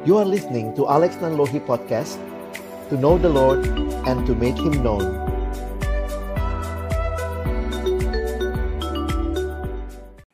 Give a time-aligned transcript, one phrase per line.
[0.00, 2.16] You are listening to Alex Nanlohi Podcast
[2.88, 3.68] To know the Lord
[4.08, 5.04] and to make Him known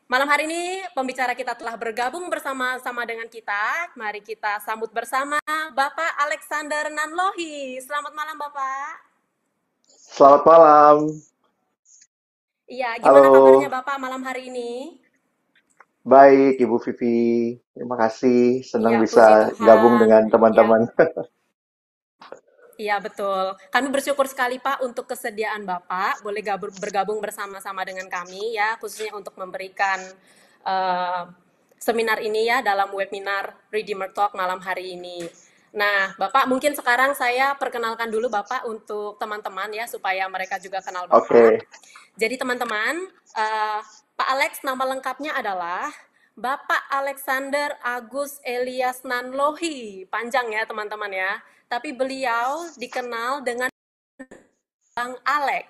[0.07, 3.91] Malam hari ini pembicara kita telah bergabung bersama-sama dengan kita.
[3.99, 5.35] Mari kita sambut bersama
[5.75, 7.75] Bapak Alexander Nanlohi.
[7.83, 9.03] Selamat malam Bapak.
[9.83, 10.95] Selamat malam.
[12.71, 13.35] Iya, gimana Halo.
[13.35, 15.03] kabarnya Bapak malam hari ini?
[16.07, 17.59] Baik, Ibu Vivi.
[17.75, 18.63] Terima kasih.
[18.63, 19.25] Senang Iya, bisa
[19.59, 20.81] gabung dengan Iya, teman-teman.
[22.79, 23.59] iya betul.
[23.67, 26.39] Kami bersyukur sekali Pak untuk kesediaan Bapak boleh
[26.79, 29.99] bergabung bersama-sama dengan kami ya, khususnya untuk memberikan
[30.63, 31.23] eh,
[31.75, 35.27] seminar ini ya dalam webinar Redeemer Talk malam hari ini.
[35.75, 41.11] Nah, Bapak mungkin sekarang saya perkenalkan dulu Bapak untuk teman-teman ya supaya mereka juga kenal
[41.11, 41.27] Bapak.
[41.27, 41.67] Oke,
[42.15, 42.95] Jadi teman-teman,
[43.35, 43.79] eh,
[44.17, 45.93] Pak Alex nama lengkapnya adalah
[46.33, 50.09] Bapak Alexander Agus Elias Nanlohi.
[50.09, 51.37] Panjang ya teman-teman ya.
[51.69, 53.69] Tapi beliau dikenal dengan
[54.97, 55.69] Bang Alex.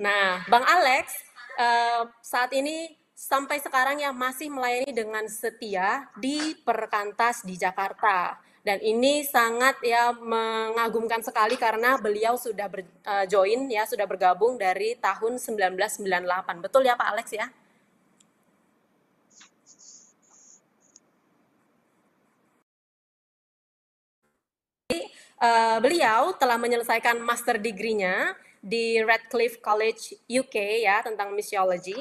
[0.00, 1.12] Nah, Bang Alex
[1.60, 8.40] eh, saat ini sampai sekarang ya masih melayani dengan setia di Perkantas di Jakarta.
[8.62, 14.54] Dan ini sangat ya mengagumkan sekali karena beliau sudah ber, eh, join ya sudah bergabung
[14.54, 16.62] dari tahun 1998.
[16.62, 17.50] Betul ya Pak Alex ya?
[25.42, 31.98] Eh, beliau telah menyelesaikan master degree-nya di Radcliffe College UK ya tentang missiology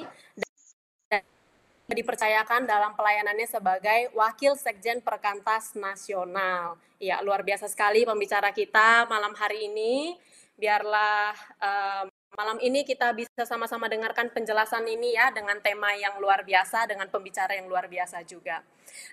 [1.94, 6.80] dipercayakan dalam pelayanannya sebagai wakil sekjen Perkantas Nasional.
[7.02, 10.16] Ya, luar biasa sekali pembicara kita malam hari ini.
[10.56, 16.48] Biarlah eh, malam ini kita bisa sama-sama dengarkan penjelasan ini ya dengan tema yang luar
[16.48, 18.64] biasa dengan pembicara yang luar biasa juga.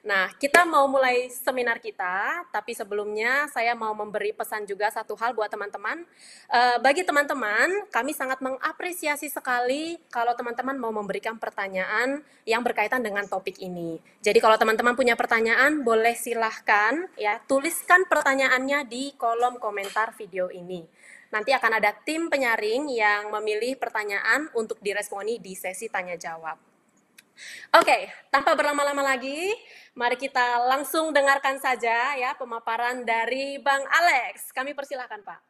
[0.07, 5.35] Nah, kita mau mulai seminar kita, tapi sebelumnya saya mau memberi pesan juga satu hal
[5.35, 6.03] buat teman-teman.
[6.51, 13.27] Eh, bagi teman-teman, kami sangat mengapresiasi sekali kalau teman-teman mau memberikan pertanyaan yang berkaitan dengan
[13.27, 13.99] topik ini.
[14.23, 20.87] Jadi kalau teman-teman punya pertanyaan, boleh silahkan ya tuliskan pertanyaannya di kolom komentar video ini.
[21.29, 26.57] Nanti akan ada tim penyaring yang memilih pertanyaan untuk diresponi di sesi tanya jawab.
[27.71, 29.55] Oke, tanpa berlama-lama lagi,
[29.95, 34.51] mari kita langsung dengarkan saja ya pemaparan dari Bang Alex.
[34.51, 35.41] Kami persilahkan Pak.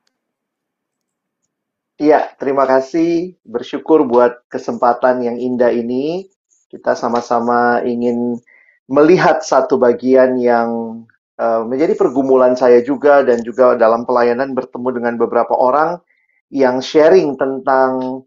[1.99, 3.35] Iya, terima kasih.
[3.43, 6.31] Bersyukur buat kesempatan yang indah ini.
[6.69, 8.39] Kita sama-sama ingin
[8.87, 11.03] melihat satu bagian yang
[11.39, 16.03] menjadi pergumulan saya juga dan juga dalam pelayanan bertemu dengan beberapa orang
[16.51, 18.23] yang sharing tentang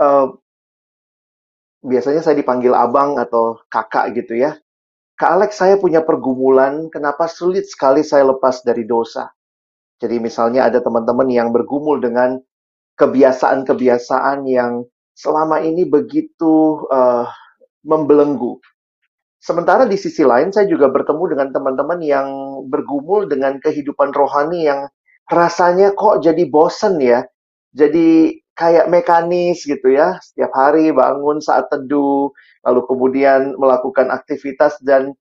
[0.00, 0.26] eh,
[1.84, 4.56] biasanya saya dipanggil abang atau kakak gitu ya.
[5.14, 9.30] Kak Alex, saya punya pergumulan, kenapa sulit sekali saya lepas dari dosa?
[10.02, 12.42] Jadi misalnya ada teman-teman yang bergumul dengan
[12.98, 14.82] kebiasaan-kebiasaan yang
[15.14, 17.28] selama ini begitu eh,
[17.86, 18.58] membelenggu.
[19.44, 22.28] Sementara di sisi lain saya juga bertemu dengan teman-teman yang
[22.72, 24.88] bergumul dengan kehidupan rohani yang
[25.28, 27.28] rasanya kok jadi bosen ya.
[27.76, 30.16] Jadi kayak mekanis gitu ya.
[30.24, 32.32] Setiap hari bangun saat teduh,
[32.64, 35.12] lalu kemudian melakukan aktivitas dan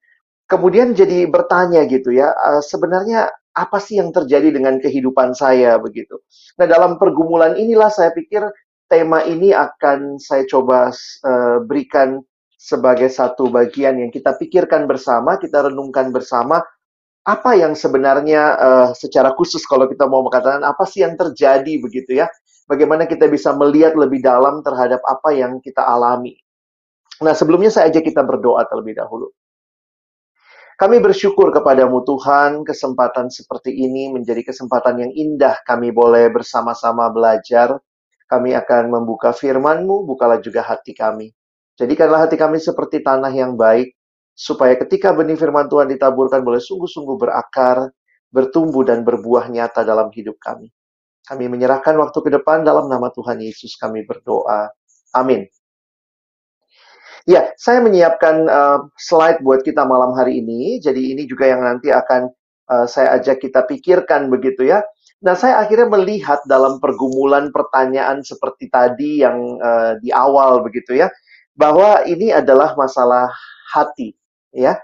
[0.47, 6.23] kemudian jadi bertanya gitu ya, eh, sebenarnya apa sih yang terjadi dengan kehidupan saya begitu.
[6.57, 8.47] Nah, dalam pergumulan inilah saya pikir
[8.87, 10.95] tema ini akan saya coba
[11.27, 12.23] eh, berikan
[12.63, 16.63] sebagai satu bagian yang kita pikirkan bersama, kita renungkan bersama
[17.27, 22.23] apa yang sebenarnya eh, secara khusus kalau kita mau mengatakan apa sih yang terjadi begitu
[22.23, 22.31] ya.
[22.63, 26.39] Bagaimana kita bisa melihat lebih dalam terhadap apa yang kita alami.
[27.19, 29.27] Nah, sebelumnya saya ajak kita berdoa terlebih dahulu.
[30.79, 37.77] Kami bersyukur kepadamu Tuhan, kesempatan seperti ini menjadi kesempatan yang indah kami boleh bersama-sama belajar.
[38.31, 41.35] Kami akan membuka firman-Mu, bukalah juga hati kami.
[41.73, 43.93] Jadikanlah hati kami seperti tanah yang baik,
[44.33, 47.89] supaya ketika benih firman Tuhan ditaburkan boleh sungguh-sungguh berakar,
[48.33, 50.73] bertumbuh dan berbuah nyata dalam hidup kami.
[51.23, 54.73] Kami menyerahkan waktu ke depan dalam nama Tuhan Yesus kami berdoa.
[55.15, 55.47] Amin.
[57.23, 60.83] Ya, saya menyiapkan uh, slide buat kita malam hari ini.
[60.83, 62.27] Jadi ini juga yang nanti akan
[62.67, 64.83] uh, saya ajak kita pikirkan begitu ya.
[65.23, 71.07] Nah, saya akhirnya melihat dalam pergumulan pertanyaan seperti tadi yang uh, di awal begitu ya,
[71.53, 73.29] bahwa ini adalah masalah
[73.73, 74.17] hati
[74.53, 74.77] ya.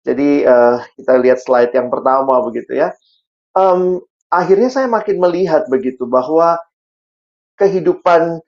[0.00, 2.96] Jadi uh, kita lihat slide yang pertama begitu ya.
[3.52, 4.00] Um,
[4.32, 6.56] akhirnya saya makin melihat begitu bahwa
[7.60, 8.40] kehidupan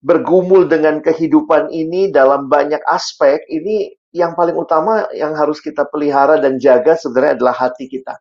[0.00, 6.38] bergumul dengan kehidupan ini dalam banyak aspek ini yang paling utama yang harus kita pelihara
[6.38, 8.18] dan jaga sebenarnya adalah hati kita.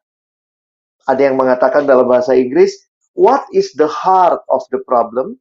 [1.09, 2.77] Ada yang mengatakan dalam bahasa Inggris,
[3.17, 5.37] what is the heart of the problem?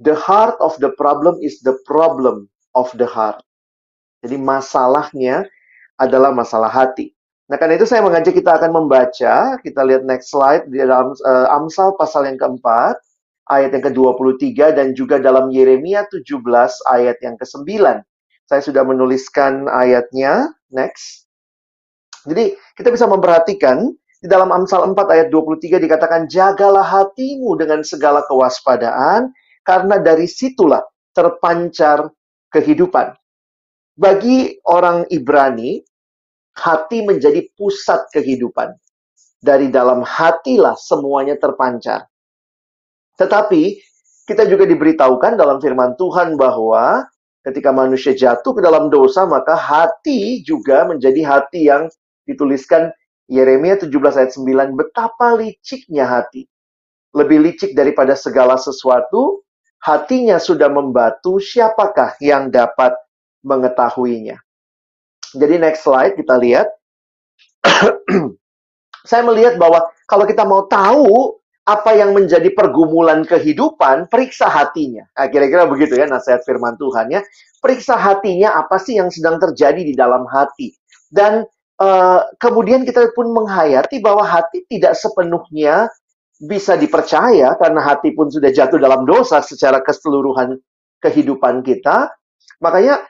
[0.00, 3.40] The heart of the problem is the problem of the heart.
[4.20, 5.46] Jadi masalahnya
[5.98, 7.14] adalah masalah hati.
[7.44, 11.46] Nah, karena itu saya mengajak kita akan membaca, kita lihat next slide di dalam uh,
[11.52, 12.96] Amsal pasal yang keempat,
[13.52, 16.40] ayat yang ke-23 dan juga dalam Yeremia 17
[16.88, 17.68] ayat yang ke-9.
[18.48, 21.28] Saya sudah menuliskan ayatnya, next.
[22.24, 23.92] Jadi, kita bisa memperhatikan
[24.24, 29.28] di dalam Amsal 4 ayat 23 dikatakan, Jagalah hatimu dengan segala kewaspadaan,
[29.68, 30.80] karena dari situlah
[31.12, 32.08] terpancar
[32.54, 33.18] kehidupan.
[33.98, 35.82] Bagi orang Ibrani,
[36.54, 38.70] hati menjadi pusat kehidupan.
[39.44, 42.08] Dari dalam hatilah semuanya terpancar.
[43.20, 43.76] Tetapi
[44.24, 47.04] kita juga diberitahukan dalam firman Tuhan bahwa
[47.44, 51.92] ketika manusia jatuh ke dalam dosa, maka hati juga menjadi hati yang
[52.24, 52.88] dituliskan
[53.28, 56.48] Yeremia 17 ayat 9, betapa liciknya hati.
[57.12, 59.43] Lebih licik daripada segala sesuatu,
[59.82, 62.94] hatinya sudah membatu, siapakah yang dapat
[63.44, 64.38] mengetahuinya?
[65.34, 66.68] Jadi next slide kita lihat.
[69.10, 75.08] Saya melihat bahwa kalau kita mau tahu apa yang menjadi pergumulan kehidupan, periksa hatinya.
[75.16, 77.20] Nah, kira-kira begitu ya nasihat firman Tuhan ya.
[77.60, 80.76] Periksa hatinya apa sih yang sedang terjadi di dalam hati.
[81.08, 81.48] Dan
[81.80, 85.88] uh, kemudian kita pun menghayati bahwa hati tidak sepenuhnya
[86.42, 90.58] bisa dipercaya karena hati pun sudah jatuh dalam dosa secara keseluruhan
[90.98, 92.10] kehidupan kita.
[92.58, 93.02] Makanya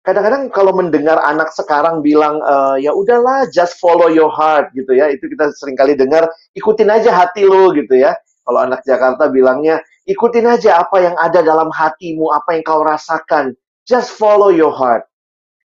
[0.00, 5.12] kadang-kadang kalau mendengar anak sekarang bilang e, ya udahlah just follow your heart gitu ya
[5.12, 8.16] itu kita sering kali dengar ikutin aja hati lo gitu ya.
[8.40, 13.52] Kalau anak Jakarta bilangnya ikutin aja apa yang ada dalam hatimu apa yang kau rasakan
[13.84, 15.04] just follow your heart.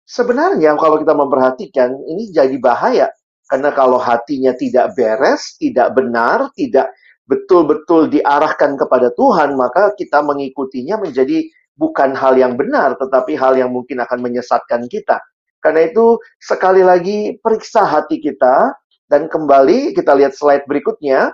[0.06, 3.10] Sebenarnya kalau kita memperhatikan ini jadi bahaya
[3.52, 6.88] karena kalau hatinya tidak beres tidak benar tidak
[7.28, 11.44] betul-betul diarahkan kepada Tuhan maka kita mengikutinya menjadi
[11.76, 15.20] bukan hal yang benar, tetapi hal yang mungkin akan menyesatkan kita.
[15.62, 18.74] Karena itu, sekali lagi periksa hati kita,
[19.06, 21.32] dan kembali kita lihat slide berikutnya.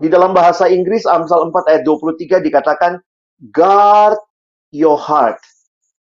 [0.00, 2.96] Di dalam bahasa Inggris, Amsal 4 ayat 23 dikatakan,
[3.52, 4.16] guard
[4.72, 5.40] your heart.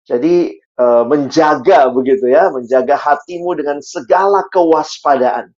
[0.05, 5.51] Jadi, uh, menjaga begitu ya, menjaga hatimu dengan segala kewaspadaan.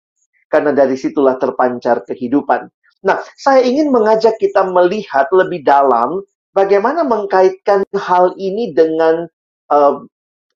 [0.50, 2.66] Karena dari situlah terpancar kehidupan.
[3.06, 6.26] Nah, saya ingin mengajak kita melihat lebih dalam
[6.58, 9.30] bagaimana mengkaitkan hal ini dengan
[9.70, 10.02] uh,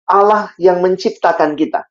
[0.06, 1.84] Allah yang menciptakan kita.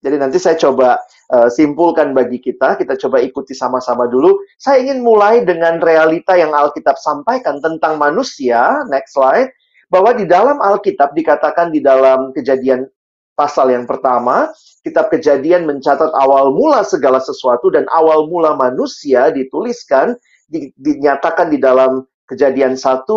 [0.00, 0.96] Jadi nanti saya coba
[1.28, 4.40] uh, simpulkan bagi kita, kita coba ikuti sama-sama dulu.
[4.56, 9.52] Saya ingin mulai dengan realita yang Alkitab sampaikan tentang manusia, next slide,
[9.90, 12.86] bahwa di dalam Alkitab dikatakan di dalam kejadian
[13.34, 14.48] pasal yang pertama,
[14.86, 20.14] kitab kejadian mencatat awal mula segala sesuatu dan awal mula manusia dituliskan,
[20.46, 23.10] di, dinyatakan di dalam Kejadian 1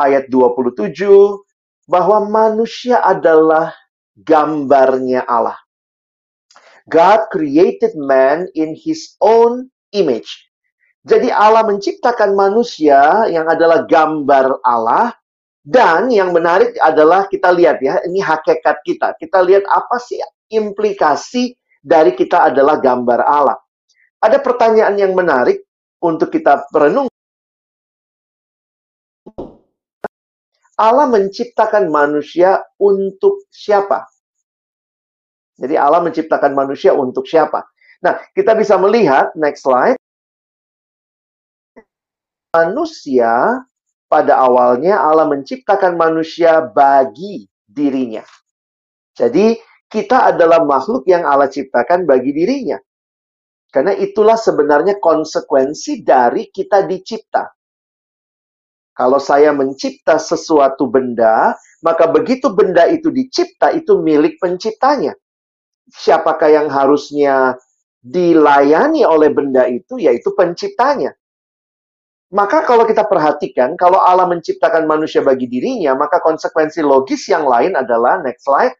[0.00, 0.96] ayat 27
[1.84, 3.76] bahwa manusia adalah
[4.16, 5.60] gambarnya Allah.
[6.88, 10.48] God created man in his own image.
[11.04, 15.12] Jadi Allah menciptakan manusia yang adalah gambar Allah
[15.64, 19.16] dan yang menarik adalah kita lihat ya, ini hakikat kita.
[19.16, 20.20] Kita lihat apa sih
[20.52, 23.56] implikasi dari kita adalah gambar Allah.
[24.20, 25.64] Ada pertanyaan yang menarik
[26.04, 27.08] untuk kita renung
[30.74, 34.04] Allah menciptakan manusia untuk siapa?
[35.54, 37.62] Jadi Allah menciptakan manusia untuk siapa?
[38.02, 39.96] Nah, kita bisa melihat next slide.
[42.52, 43.62] Manusia
[44.14, 48.22] pada awalnya Allah menciptakan manusia bagi dirinya.
[49.10, 49.58] Jadi
[49.90, 52.78] kita adalah makhluk yang Allah ciptakan bagi dirinya.
[53.74, 57.50] Karena itulah sebenarnya konsekuensi dari kita dicipta.
[58.94, 65.18] Kalau saya mencipta sesuatu benda, maka begitu benda itu dicipta, itu milik penciptanya.
[65.90, 67.58] Siapakah yang harusnya
[67.98, 69.98] dilayani oleh benda itu?
[69.98, 71.10] Yaitu penciptanya.
[72.34, 77.78] Maka kalau kita perhatikan, kalau Allah menciptakan manusia bagi dirinya, maka konsekuensi logis yang lain
[77.78, 78.74] adalah, next slide,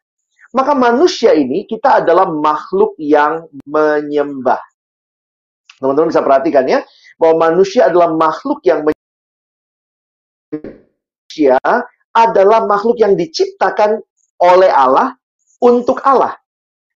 [0.51, 4.59] maka manusia ini kita adalah makhluk yang menyembah.
[5.79, 6.83] Teman-teman bisa perhatikan ya,
[7.15, 8.83] bahwa manusia adalah makhluk yang
[10.51, 11.59] manusia
[12.15, 14.03] adalah makhluk yang diciptakan
[14.43, 15.15] oleh Allah
[15.63, 16.35] untuk Allah.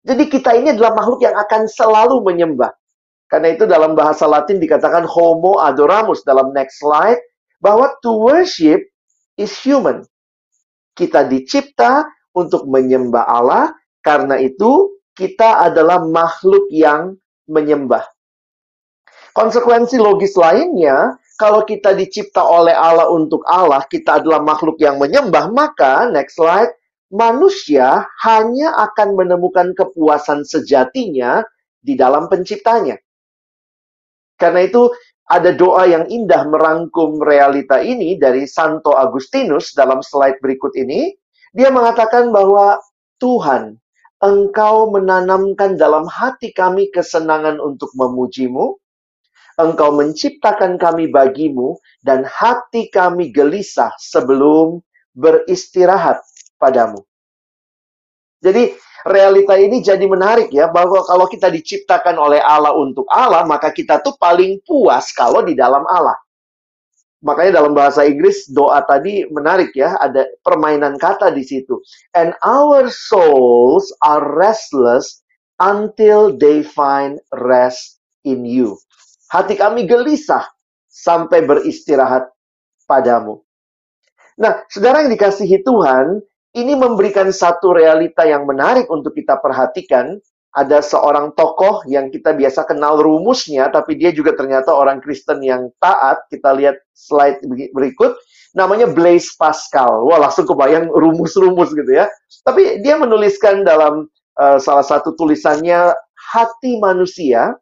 [0.03, 2.71] Jadi kita ini adalah makhluk yang akan selalu menyembah.
[3.29, 7.21] Karena itu dalam bahasa Latin dikatakan homo adoramus dalam next slide
[7.61, 8.81] bahwa to worship
[9.37, 10.03] is human.
[10.97, 13.71] Kita dicipta untuk menyembah Allah.
[14.01, 17.21] Karena itu, kita adalah makhluk yang
[17.51, 18.07] menyembah.
[19.37, 25.51] Konsekuensi logis lainnya, kalau kita dicipta oleh Allah untuk Allah, kita adalah makhluk yang menyembah,
[25.55, 26.71] maka next slide,
[27.15, 31.47] manusia hanya akan menemukan kepuasan sejatinya
[31.79, 32.99] di dalam penciptanya.
[34.39, 34.89] Karena itu,
[35.29, 41.13] ada doa yang indah merangkum realita ini dari Santo Agustinus dalam slide berikut ini.
[41.53, 42.81] Dia mengatakan bahwa
[43.21, 43.77] Tuhan,
[44.19, 48.75] Engkau menanamkan dalam hati kami kesenangan untuk memujimu.
[49.59, 54.79] Engkau menciptakan kami bagimu, dan hati kami gelisah sebelum
[55.19, 56.23] beristirahat
[56.63, 57.08] padamu.
[58.39, 58.75] Jadi,
[59.07, 63.99] realita ini jadi menarik ya, bahwa kalau kita diciptakan oleh Allah untuk Allah, maka kita
[64.03, 66.17] tuh paling puas kalau di dalam Allah.
[67.19, 71.83] Makanya dalam bahasa Inggris doa tadi menarik ya, ada permainan kata di situ.
[72.15, 75.27] And our souls are restless
[75.59, 78.79] until they find rest in you.
[79.35, 80.47] Hati kami gelisah
[80.87, 82.31] sampai beristirahat
[82.87, 83.43] padamu.
[84.39, 86.23] Nah, saudara yang dikasihi Tuhan,
[86.57, 90.17] ini memberikan satu realita yang menarik untuk kita perhatikan
[90.57, 95.69] ada seorang tokoh yang kita biasa kenal rumusnya, tapi dia juga ternyata orang Kristen yang
[95.79, 96.25] taat.
[96.33, 97.45] Kita lihat slide
[97.77, 98.17] berikut.
[98.57, 100.09] Namanya Blaise Pascal.
[100.09, 102.09] Wah, langsung kebayang rumus-rumus gitu ya.
[102.43, 104.09] Tapi dia menuliskan dalam
[104.41, 105.93] uh, salah satu tulisannya,
[106.33, 107.55] hati manusia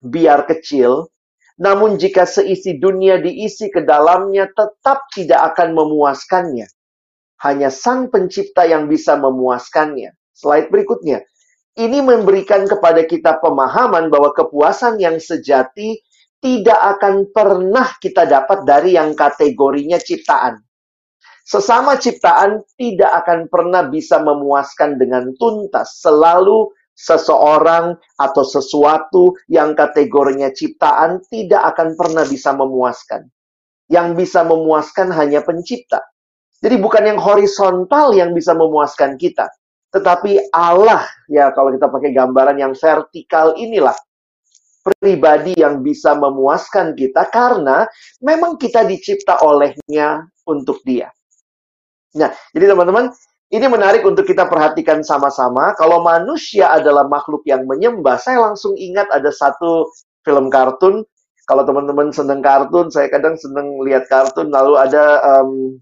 [0.00, 1.12] biar kecil,
[1.58, 6.66] namun jika seisi dunia diisi ke dalamnya tetap tidak akan memuaskannya.
[7.42, 10.14] Hanya sang pencipta yang bisa memuaskannya.
[10.34, 11.22] Slide berikutnya.
[11.78, 16.02] Ini memberikan kepada kita pemahaman bahwa kepuasan yang sejati
[16.42, 20.58] tidak akan pernah kita dapat dari yang kategorinya ciptaan.
[21.46, 26.02] Sesama ciptaan tidak akan pernah bisa memuaskan dengan tuntas.
[26.02, 33.30] Selalu seseorang atau sesuatu yang kategorinya ciptaan tidak akan pernah bisa memuaskan.
[33.88, 36.02] Yang bisa memuaskan hanya pencipta.
[36.58, 39.46] Jadi bukan yang horizontal yang bisa memuaskan kita.
[39.94, 43.96] Tetapi Allah, ya kalau kita pakai gambaran yang vertikal inilah
[44.84, 47.84] pribadi yang bisa memuaskan kita karena
[48.24, 51.12] memang kita dicipta olehnya untuk dia.
[52.16, 53.12] Nah, jadi teman-teman,
[53.48, 55.72] ini menarik untuk kita perhatikan sama-sama.
[55.76, 59.88] Kalau manusia adalah makhluk yang menyembah, saya langsung ingat ada satu
[60.24, 61.04] film kartun.
[61.48, 64.52] Kalau teman-teman seneng kartun, saya kadang seneng lihat kartun.
[64.52, 65.04] Lalu ada
[65.40, 65.80] um,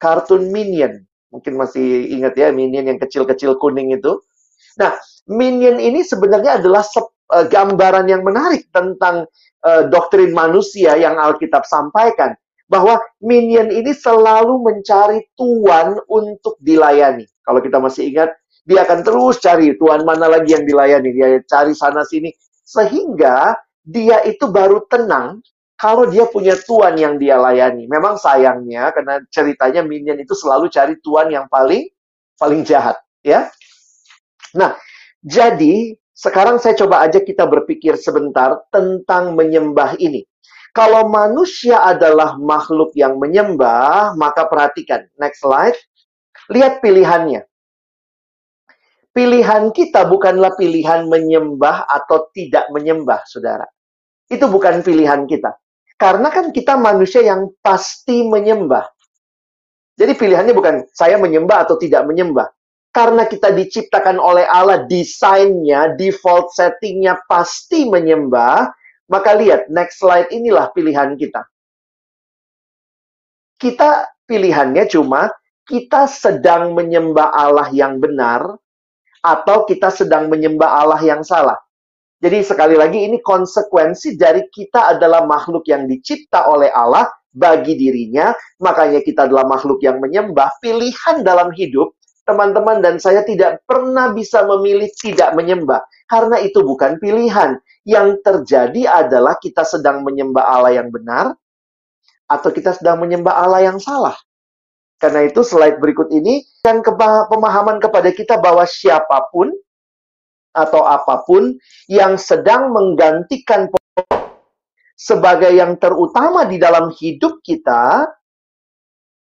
[0.00, 1.04] kartun Minion.
[1.30, 4.18] Mungkin masih ingat ya minion yang kecil-kecil kuning itu.
[4.82, 4.98] Nah,
[5.30, 6.82] minion ini sebenarnya adalah
[7.30, 9.30] uh, gambaran yang menarik tentang
[9.62, 12.34] uh, doktrin manusia yang Alkitab sampaikan.
[12.70, 17.26] Bahwa minion ini selalu mencari tuan untuk dilayani.
[17.42, 18.30] Kalau kita masih ingat,
[18.62, 21.10] dia akan terus cari tuan mana lagi yang dilayani.
[21.14, 22.30] Dia cari sana-sini.
[22.62, 25.42] Sehingga dia itu baru tenang
[25.80, 27.88] kalau dia punya tuan yang dia layani.
[27.88, 31.88] Memang sayangnya karena ceritanya minion itu selalu cari tuan yang paling
[32.36, 33.48] paling jahat, ya.
[34.52, 34.76] Nah,
[35.24, 40.28] jadi sekarang saya coba aja kita berpikir sebentar tentang menyembah ini.
[40.76, 45.08] Kalau manusia adalah makhluk yang menyembah, maka perhatikan.
[45.18, 45.74] Next slide.
[46.52, 47.42] Lihat pilihannya.
[49.10, 53.66] Pilihan kita bukanlah pilihan menyembah atau tidak menyembah, saudara.
[54.30, 55.50] Itu bukan pilihan kita.
[56.00, 58.88] Karena kan kita manusia yang pasti menyembah.
[60.00, 62.48] Jadi pilihannya bukan saya menyembah atau tidak menyembah.
[62.88, 68.72] Karena kita diciptakan oleh Allah, desainnya, default settingnya pasti menyembah.
[69.12, 71.44] Maka lihat, next slide inilah pilihan kita.
[73.60, 75.28] Kita pilihannya cuma
[75.68, 78.56] kita sedang menyembah Allah yang benar
[79.20, 81.60] atau kita sedang menyembah Allah yang salah.
[82.20, 88.36] Jadi sekali lagi ini konsekuensi dari kita adalah makhluk yang dicipta oleh Allah bagi dirinya,
[88.60, 90.60] makanya kita adalah makhluk yang menyembah.
[90.60, 91.96] Pilihan dalam hidup,
[92.28, 95.80] teman-teman dan saya tidak pernah bisa memilih tidak menyembah.
[96.04, 97.56] Karena itu bukan pilihan.
[97.88, 101.32] Yang terjadi adalah kita sedang menyembah Allah yang benar,
[102.28, 104.14] atau kita sedang menyembah Allah yang salah.
[105.00, 109.48] Karena itu slide berikut ini dan pemahaman kepada kita bahwa siapa pun
[110.50, 111.54] atau apa pun
[111.86, 113.70] yang sedang menggantikan
[114.98, 118.10] sebagai yang terutama di dalam hidup kita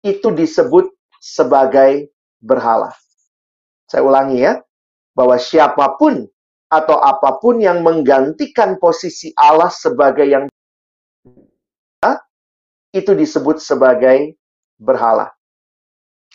[0.00, 0.88] itu disebut
[1.20, 2.08] sebagai
[2.40, 2.90] berhala.
[3.84, 4.58] Saya ulangi ya,
[5.12, 6.24] bahwa siapa pun
[6.70, 10.44] atau apa pun yang menggantikan posisi Allah sebagai yang
[12.90, 14.34] itu disebut sebagai
[14.80, 15.30] berhala.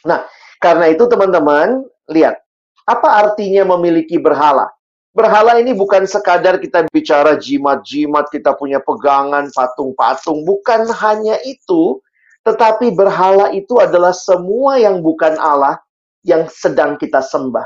[0.06, 0.24] Nah,
[0.66, 2.42] Karena itu teman-teman, lihat.
[2.86, 4.70] Apa artinya memiliki berhala?
[5.16, 10.44] Berhala ini bukan sekadar kita bicara jimat-jimat, kita punya pegangan, patung-patung.
[10.44, 12.04] Bukan hanya itu,
[12.46, 15.82] tetapi berhala itu adalah semua yang bukan Allah
[16.22, 17.66] yang sedang kita sembah.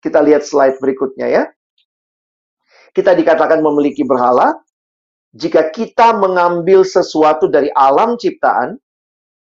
[0.00, 1.44] Kita lihat slide berikutnya ya.
[2.94, 4.56] Kita dikatakan memiliki berhala
[5.32, 8.76] jika kita mengambil sesuatu dari alam ciptaan,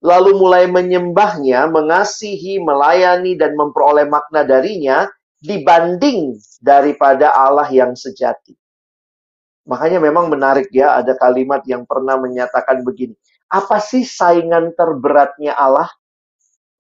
[0.05, 5.09] lalu mulai menyembahnya, mengasihi, melayani, dan memperoleh makna darinya,
[5.41, 8.53] dibanding daripada Allah yang sejati.
[9.65, 13.17] Makanya memang menarik ya, ada kalimat yang pernah menyatakan begini,
[13.49, 15.89] apa sih saingan terberatnya Allah?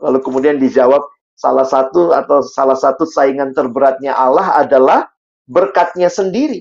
[0.05, 1.01] Lalu kemudian dijawab,
[1.33, 5.09] salah satu atau salah satu saingan terberatnya Allah adalah
[5.49, 6.61] berkatnya sendiri.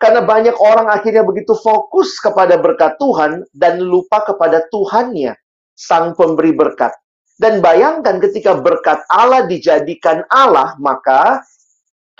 [0.00, 5.36] Karena banyak orang akhirnya begitu fokus kepada berkat Tuhan dan lupa kepada Tuhannya
[5.80, 6.92] sang pemberi berkat.
[7.40, 11.40] Dan bayangkan ketika berkat Allah dijadikan Allah, maka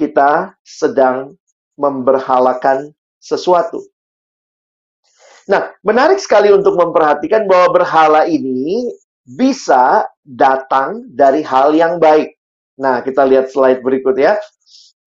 [0.00, 1.36] kita sedang
[1.76, 3.84] memberhalakan sesuatu.
[5.44, 8.88] Nah, menarik sekali untuk memperhatikan bahwa berhala ini
[9.28, 12.32] bisa datang dari hal yang baik.
[12.80, 14.40] Nah, kita lihat slide berikut ya.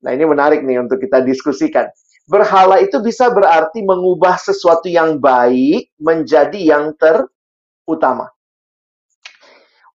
[0.06, 1.90] Nah, ini menarik nih untuk kita diskusikan.
[2.30, 8.33] Berhala itu bisa berarti mengubah sesuatu yang baik menjadi yang terutama.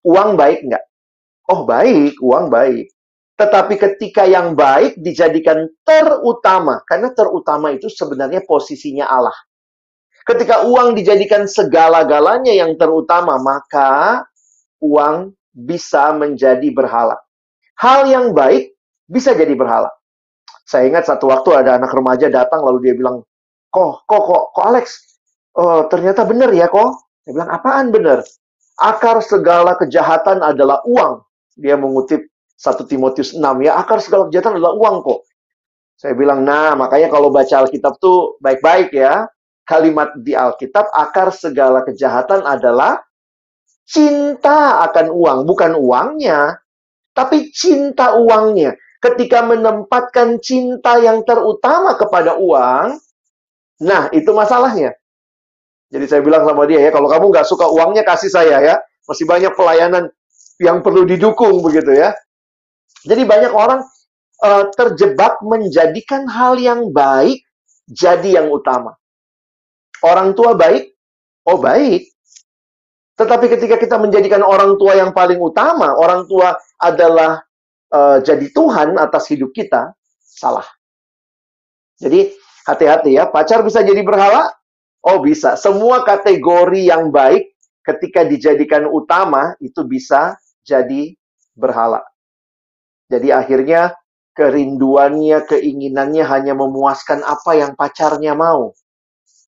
[0.05, 0.85] Uang baik nggak?
[1.49, 2.87] Oh baik, uang baik.
[3.39, 9.35] Tetapi ketika yang baik dijadikan terutama, karena terutama itu sebenarnya posisinya Allah.
[10.27, 14.21] Ketika uang dijadikan segala-galanya yang terutama, maka
[14.83, 17.17] uang bisa menjadi berhala.
[17.79, 18.75] Hal yang baik
[19.07, 19.89] bisa jadi berhala.
[20.67, 23.25] Saya ingat satu waktu ada anak remaja datang lalu dia bilang,
[23.73, 24.85] kok, kok, kok, kok Alex,
[25.57, 27.09] oh, ternyata benar ya kok.
[27.25, 28.19] Saya bilang, apaan benar?
[28.79, 31.21] Akar segala kejahatan adalah uang.
[31.59, 32.23] Dia mengutip
[32.59, 35.21] 1 Timotius 6 ya, akar segala kejahatan adalah uang kok.
[35.99, 39.27] Saya bilang, nah makanya kalau baca Alkitab tuh baik-baik ya.
[39.67, 42.97] Kalimat di Alkitab, akar segala kejahatan adalah
[43.85, 45.39] cinta akan uang.
[45.45, 46.57] Bukan uangnya,
[47.13, 48.73] tapi cinta uangnya.
[48.99, 52.99] Ketika menempatkan cinta yang terutama kepada uang,
[53.79, 54.98] nah itu masalahnya.
[55.89, 58.75] Jadi saya bilang sama dia ya, kalau kamu nggak suka uangnya kasih saya ya.
[59.09, 60.13] Masih banyak pelayanan
[60.61, 62.13] yang perlu didukung begitu ya.
[63.07, 63.81] Jadi banyak orang
[64.45, 67.41] uh, terjebak menjadikan hal yang baik
[67.89, 68.93] jadi yang utama.
[70.05, 70.93] Orang tua baik,
[71.49, 72.07] oh baik.
[73.19, 77.43] Tetapi ketika kita menjadikan orang tua yang paling utama, orang tua adalah
[77.91, 79.91] uh, jadi Tuhan atas hidup kita,
[80.23, 80.63] salah.
[81.99, 82.31] Jadi
[82.63, 84.47] hati-hati ya, pacar bisa jadi berhala,
[85.05, 85.55] Oh bisa.
[85.55, 90.35] Semua kategori yang baik ketika dijadikan utama itu bisa
[90.67, 91.15] jadi
[91.55, 92.03] berhala.
[93.09, 93.95] Jadi akhirnya
[94.37, 98.75] kerinduannya, keinginannya hanya memuaskan apa yang pacarnya mau.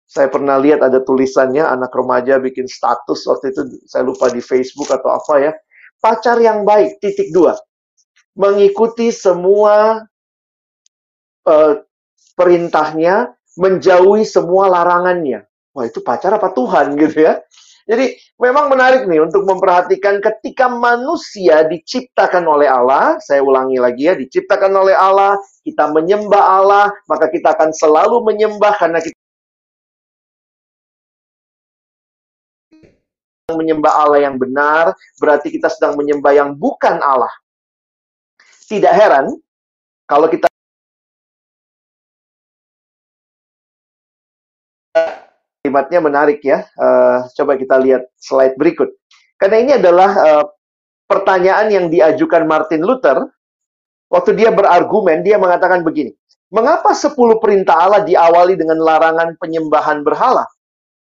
[0.05, 4.91] Saya pernah lihat ada tulisannya anak remaja bikin status waktu itu saya lupa di Facebook
[4.91, 5.53] atau apa ya.
[5.99, 7.57] Pacar yang baik titik dua
[8.35, 10.03] mengikuti semua
[11.47, 11.75] uh,
[12.35, 15.47] perintahnya menjauhi semua larangannya.
[15.75, 17.43] Wah, itu pacar apa Tuhan gitu ya.
[17.85, 24.17] Jadi memang menarik nih untuk memperhatikan ketika manusia diciptakan oleh Allah, saya ulangi lagi ya,
[24.17, 29.13] diciptakan oleh Allah, kita menyembah Allah, maka kita akan selalu menyembah karena kita
[33.53, 37.33] menyembah Allah yang benar, berarti kita sedang menyembah yang bukan Allah.
[38.65, 39.29] Tidak heran
[40.09, 40.49] kalau kita
[45.75, 46.63] kalimatnya menarik ya.
[46.79, 48.95] Uh, coba kita lihat slide berikut.
[49.35, 50.45] Karena ini adalah uh,
[51.11, 53.27] pertanyaan yang diajukan Martin Luther.
[54.07, 56.15] Waktu dia berargumen, dia mengatakan begini.
[56.55, 60.47] Mengapa 10 perintah Allah diawali dengan larangan penyembahan berhala?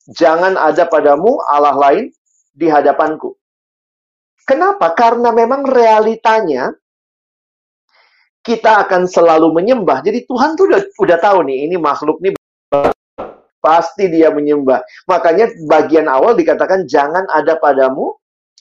[0.09, 2.09] Jangan ada padamu Allah lain
[2.49, 3.37] di hadapanku.
[4.49, 4.89] Kenapa?
[4.97, 6.73] Karena memang realitanya
[8.41, 10.01] kita akan selalu menyembah.
[10.01, 12.33] Jadi Tuhan tuh udah, udah tahu nih, ini makhluk nih
[13.65, 14.85] pasti dia menyembah.
[15.09, 18.13] Makanya bagian awal dikatakan jangan ada padamu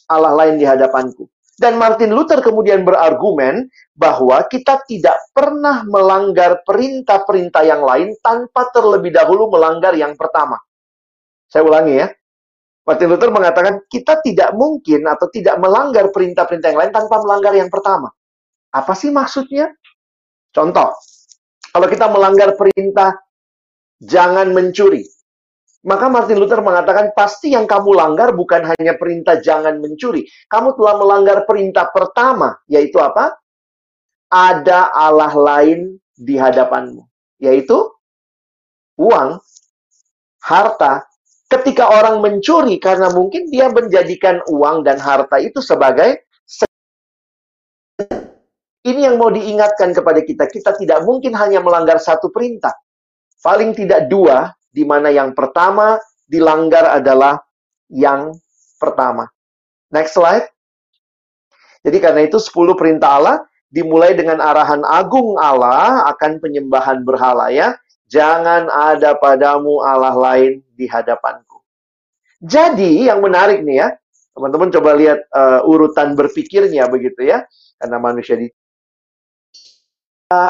[0.08, 1.28] Allah lain di hadapanku.
[1.54, 9.14] Dan Martin Luther kemudian berargumen bahwa kita tidak pernah melanggar perintah-perintah yang lain tanpa terlebih
[9.14, 10.58] dahulu melanggar yang pertama.
[11.46, 12.08] Saya ulangi ya.
[12.84, 17.70] Martin Luther mengatakan kita tidak mungkin atau tidak melanggar perintah-perintah yang lain tanpa melanggar yang
[17.70, 18.10] pertama.
[18.74, 19.70] Apa sih maksudnya?
[20.50, 20.90] Contoh,
[21.70, 23.14] kalau kita melanggar perintah
[24.02, 25.06] jangan mencuri.
[25.84, 30.24] Maka Martin Luther mengatakan, pasti yang kamu langgar bukan hanya perintah jangan mencuri.
[30.48, 33.36] Kamu telah melanggar perintah pertama, yaitu apa?
[34.32, 37.04] Ada Allah lain di hadapanmu.
[37.36, 37.84] Yaitu
[38.96, 39.36] uang,
[40.40, 41.04] harta.
[41.52, 46.24] Ketika orang mencuri, karena mungkin dia menjadikan uang dan harta itu sebagai
[48.84, 50.44] ini yang mau diingatkan kepada kita.
[50.48, 52.72] Kita tidak mungkin hanya melanggar satu perintah.
[53.40, 57.38] Paling tidak dua, di mana yang pertama dilanggar adalah
[57.86, 58.34] yang
[58.80, 59.30] pertama.
[59.94, 60.50] Next slide.
[61.84, 63.36] Jadi karena itu 10 perintah Allah
[63.68, 67.76] dimulai dengan arahan agung Allah akan penyembahan berhala ya.
[68.08, 71.60] Jangan ada padamu Allah lain di hadapanku.
[72.40, 73.88] Jadi yang menarik nih ya,
[74.36, 77.44] teman-teman coba lihat uh, urutan berpikirnya begitu ya.
[77.76, 78.48] Karena manusia di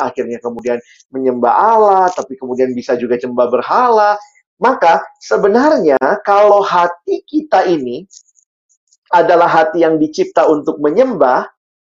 [0.04, 0.78] akhirnya kemudian
[1.12, 4.16] menyembah Allah, tapi kemudian bisa juga sembah berhala.
[4.58, 8.06] Maka sebenarnya kalau hati kita ini
[9.10, 11.46] adalah hati yang dicipta untuk menyembah,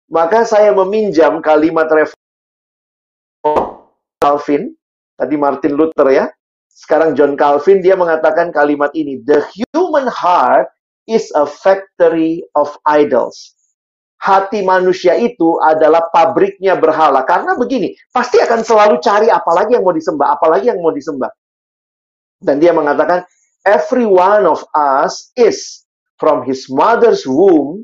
[0.10, 1.90] maka saya meminjam kalimat
[4.22, 4.74] Calvin,
[5.18, 6.26] tadi Martin Luther ya,
[6.70, 9.42] sekarang John Calvin dia mengatakan kalimat ini, the
[9.74, 10.70] human heart
[11.10, 13.58] is a factory of idols
[14.22, 17.26] hati manusia itu adalah pabriknya berhala.
[17.26, 21.34] Karena begini, pasti akan selalu cari apalagi yang mau disembah, apalagi yang mau disembah.
[22.38, 23.26] Dan dia mengatakan,
[23.66, 25.86] every one of us is
[26.22, 27.82] from his mother's womb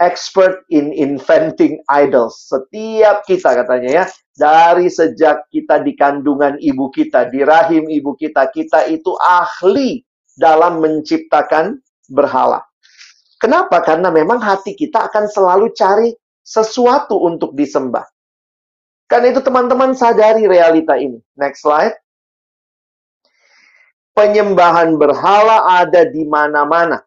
[0.00, 2.36] expert in inventing idols.
[2.52, 4.04] Setiap kita katanya ya,
[4.36, 10.04] dari sejak kita di kandungan ibu kita, di rahim ibu kita, kita itu ahli
[10.36, 11.80] dalam menciptakan
[12.10, 12.60] berhala.
[13.42, 13.82] Kenapa?
[13.82, 16.14] Karena memang hati kita akan selalu cari
[16.46, 18.06] sesuatu untuk disembah.
[19.10, 21.18] Karena itu teman-teman sadari realita ini.
[21.34, 21.98] Next slide.
[24.14, 27.02] Penyembahan berhala ada di mana-mana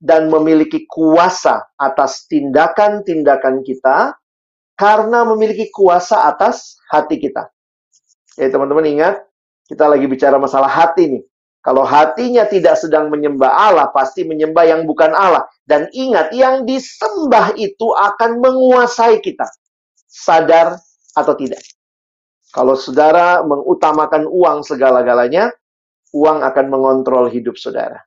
[0.00, 4.16] dan memiliki kuasa atas tindakan-tindakan kita
[4.80, 7.52] karena memiliki kuasa atas hati kita.
[8.40, 9.28] Ya teman-teman ingat,
[9.68, 11.22] kita lagi bicara masalah hati nih.
[11.66, 15.50] Kalau hatinya tidak sedang menyembah Allah, pasti menyembah yang bukan Allah.
[15.66, 19.50] Dan ingat, yang disembah itu akan menguasai kita.
[20.06, 20.78] Sadar
[21.18, 21.58] atau tidak.
[22.54, 25.50] Kalau saudara mengutamakan uang segala-galanya,
[26.14, 27.98] uang akan mengontrol hidup saudara.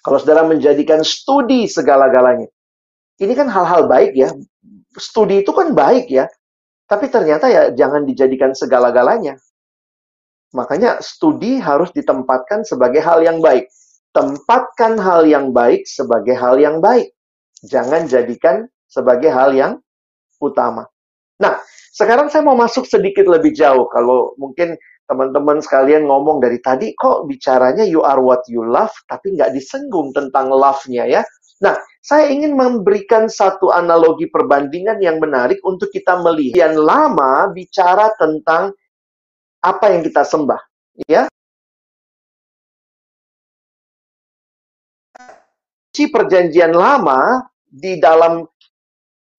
[0.00, 2.48] Kalau saudara menjadikan studi segala-galanya,
[3.20, 4.32] ini kan hal-hal baik ya.
[4.96, 6.24] Studi itu kan baik ya.
[6.88, 9.36] Tapi ternyata ya jangan dijadikan segala-galanya.
[10.56, 13.68] Makanya studi harus ditempatkan sebagai hal yang baik.
[14.16, 17.12] Tempatkan hal yang baik sebagai hal yang baik.
[17.68, 19.72] Jangan jadikan sebagai hal yang
[20.40, 20.88] utama.
[21.38, 21.60] Nah,
[21.92, 23.86] sekarang saya mau masuk sedikit lebih jauh.
[23.92, 24.74] Kalau mungkin
[25.08, 30.10] teman-teman sekalian ngomong dari tadi, kok bicaranya you are what you love, tapi nggak disenggung
[30.16, 31.22] tentang love-nya ya.
[31.58, 36.70] Nah, saya ingin memberikan satu analogi perbandingan yang menarik untuk kita melihat.
[36.70, 38.72] Yang lama bicara tentang
[39.58, 40.60] apa yang kita sembah,
[41.06, 41.26] ya.
[45.94, 48.46] Si perjanjian lama di dalam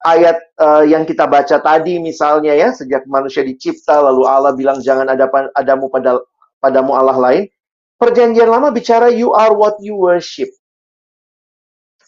[0.03, 5.07] ayat uh, yang kita baca tadi misalnya ya, sejak manusia dicipta lalu Allah bilang jangan
[5.07, 6.19] ada padamu pada
[6.59, 7.43] padamu Allah lain.
[7.99, 10.51] Perjanjian lama bicara you are what you worship.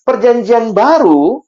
[0.03, 1.43] Perjanjian baru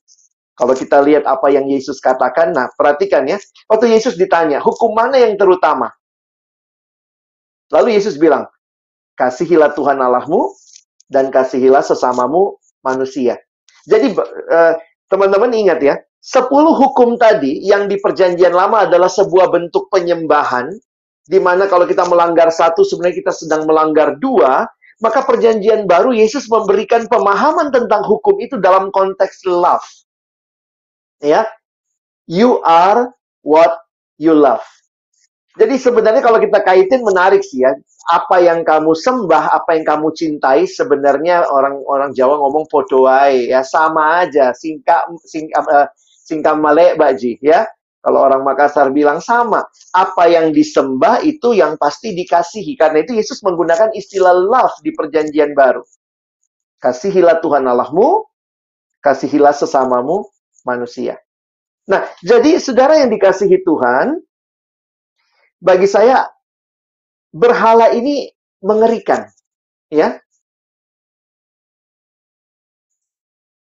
[0.54, 5.18] kalau kita lihat apa yang Yesus katakan, nah perhatikan ya, waktu Yesus ditanya, hukum mana
[5.18, 5.90] yang terutama?
[7.74, 8.46] Lalu Yesus bilang,
[9.18, 10.54] kasihilah Tuhan Allahmu
[11.10, 13.42] dan kasihilah sesamamu manusia.
[13.90, 14.14] Jadi
[14.54, 14.74] eh,
[15.10, 20.70] teman-teman ingat ya, sepuluh hukum tadi yang di perjanjian lama adalah sebuah bentuk penyembahan,
[21.26, 24.70] di mana kalau kita melanggar satu sebenarnya kita sedang melanggar dua,
[25.02, 29.84] maka perjanjian baru Yesus memberikan pemahaman tentang hukum itu dalam konteks love.
[31.24, 31.48] Ya,
[32.28, 33.12] you are
[33.44, 33.84] what
[34.20, 34.64] you love.
[35.54, 37.78] Jadi sebenarnya kalau kita kaitin menarik sih ya.
[38.10, 44.26] Apa yang kamu sembah, apa yang kamu cintai sebenarnya orang-orang Jawa ngomong podoai ya sama
[44.26, 45.88] aja, singka singka uh,
[46.26, 47.70] singka male baji ya.
[48.04, 49.64] Kalau orang Makassar bilang sama,
[49.96, 52.76] apa yang disembah itu yang pasti dikasihi.
[52.76, 55.80] Karena itu Yesus menggunakan istilah love di perjanjian baru.
[56.84, 58.28] Kasihilah Tuhan Allahmu,
[59.00, 60.28] kasihilah sesamamu
[60.68, 61.16] manusia.
[61.88, 64.20] Nah, jadi saudara yang dikasihi Tuhan,
[65.64, 66.28] bagi saya
[67.32, 68.28] berhala ini
[68.60, 69.24] mengerikan,
[69.88, 70.20] ya.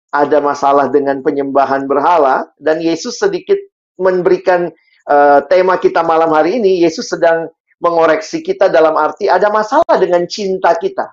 [0.08, 3.60] Ada masalah dengan penyembahan berhala dan Yesus sedikit
[4.00, 4.72] memberikan
[5.04, 6.80] uh, tema kita malam hari ini.
[6.80, 7.50] Yesus sedang
[7.82, 11.12] mengoreksi kita dalam arti ada masalah dengan cinta kita.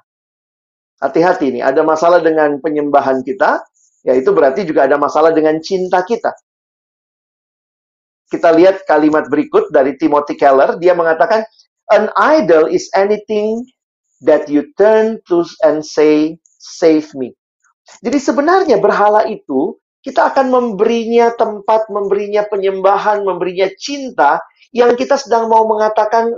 [1.03, 3.67] Hati-hati nih, ada masalah dengan penyembahan kita,
[4.07, 6.31] ya itu berarti juga ada masalah dengan cinta kita.
[8.29, 11.45] Kita lihat kalimat berikut dari Timothy Keller, dia mengatakan,
[11.93, 13.61] An idol is anything
[14.25, 17.37] that you turn to and say, save me.
[18.01, 24.41] Jadi sebenarnya berhala itu, kita akan memberinya tempat, memberinya penyembahan, memberinya cinta,
[24.73, 26.33] yang kita sedang mau mengatakan,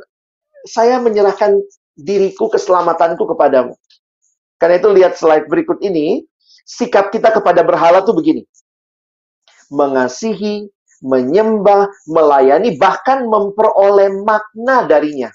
[0.67, 1.55] saya menyerahkan
[1.95, 3.75] diriku, keselamatanku kepadamu.
[4.59, 6.27] Karena itu lihat slide berikut ini,
[6.67, 8.43] sikap kita kepada berhala tuh begini.
[9.71, 10.67] Mengasihi,
[11.01, 15.29] menyembah, melayani, bahkan memperoleh makna darinya.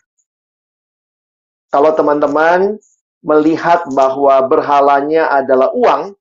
[1.72, 2.76] Kalau teman-teman
[3.22, 6.12] melihat bahwa berhalanya adalah uang,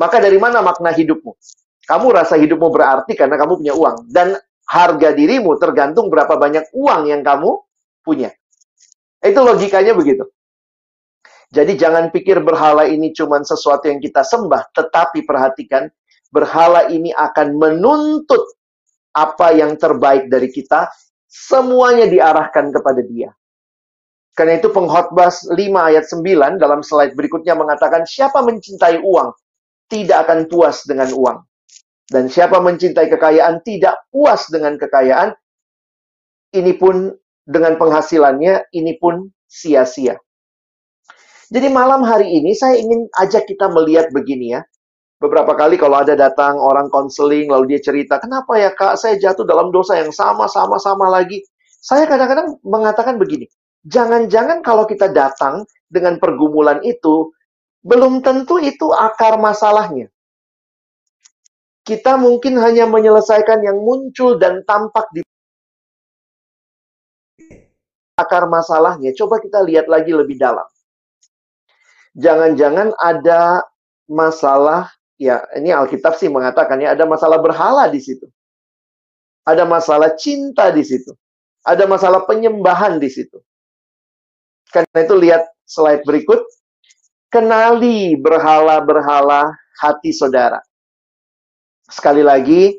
[0.00, 1.32] maka dari mana makna hidupmu?
[1.86, 4.10] Kamu rasa hidupmu berarti karena kamu punya uang.
[4.10, 4.34] Dan
[4.66, 7.62] harga dirimu tergantung berapa banyak uang yang kamu
[8.02, 8.34] punya.
[9.22, 10.26] Itu logikanya begitu.
[11.54, 15.86] Jadi jangan pikir berhala ini cuma sesuatu yang kita sembah, tetapi perhatikan
[16.34, 18.55] berhala ini akan menuntut
[19.16, 20.92] apa yang terbaik dari kita,
[21.24, 23.32] semuanya diarahkan kepada dia.
[24.36, 29.32] Karena itu pengkhotbah 5 ayat 9 dalam slide berikutnya mengatakan siapa mencintai uang
[29.88, 31.40] tidak akan puas dengan uang.
[32.06, 35.32] Dan siapa mencintai kekayaan tidak puas dengan kekayaan.
[36.52, 37.10] Ini pun
[37.48, 40.20] dengan penghasilannya ini pun sia-sia.
[41.46, 44.62] Jadi malam hari ini saya ingin ajak kita melihat begini ya.
[45.16, 49.48] Beberapa kali kalau ada datang orang konseling lalu dia cerita, "Kenapa ya Kak, saya jatuh
[49.48, 51.40] dalam dosa yang sama sama sama lagi?"
[51.80, 53.48] Saya kadang-kadang mengatakan begini,
[53.88, 57.32] jangan-jangan kalau kita datang dengan pergumulan itu
[57.86, 60.12] belum tentu itu akar masalahnya.
[61.86, 65.22] Kita mungkin hanya menyelesaikan yang muncul dan tampak di
[68.18, 69.14] akar masalahnya.
[69.14, 70.66] Coba kita lihat lagi lebih dalam
[72.16, 73.62] jangan-jangan ada
[74.08, 78.26] masalah ya ini Alkitab sih mengatakan ya ada masalah berhala di situ.
[79.46, 81.14] Ada masalah cinta di situ.
[81.62, 83.38] Ada masalah penyembahan di situ.
[84.70, 86.42] Karena itu lihat slide berikut.
[87.30, 89.50] Kenali berhala-berhala
[89.82, 90.62] hati saudara.
[91.86, 92.74] Sekali lagi,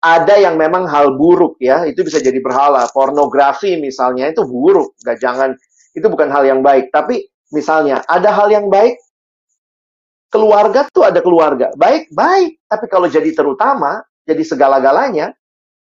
[0.00, 2.88] ada yang memang hal buruk ya, itu bisa jadi berhala.
[2.92, 5.50] Pornografi misalnya itu buruk, nggak jangan
[5.96, 6.92] itu bukan hal yang baik.
[6.92, 9.00] Tapi Misalnya, ada hal yang baik,
[10.28, 11.72] keluarga tuh ada keluarga.
[11.76, 12.60] Baik, baik.
[12.68, 15.32] Tapi kalau jadi terutama, jadi segala-galanya,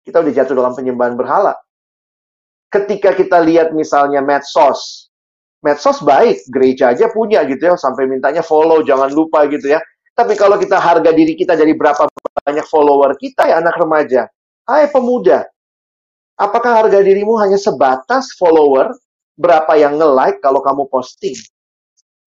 [0.07, 1.55] kita udah jatuh dalam penyembahan berhala.
[2.71, 5.11] Ketika kita lihat misalnya medsos,
[5.61, 9.83] medsos baik, gereja aja punya gitu ya, sampai mintanya follow, jangan lupa gitu ya.
[10.14, 12.07] Tapi kalau kita harga diri kita dari berapa
[12.47, 14.31] banyak follower kita ya anak remaja,
[14.71, 15.45] hai pemuda,
[16.38, 18.95] apakah harga dirimu hanya sebatas follower
[19.40, 21.37] berapa yang nge-like kalau kamu posting.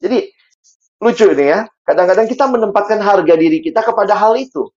[0.01, 0.27] Jadi,
[0.99, 1.59] lucu ini ya.
[1.83, 4.71] Kadang-kadang kita menempatkan harga diri kita kepada hal itu.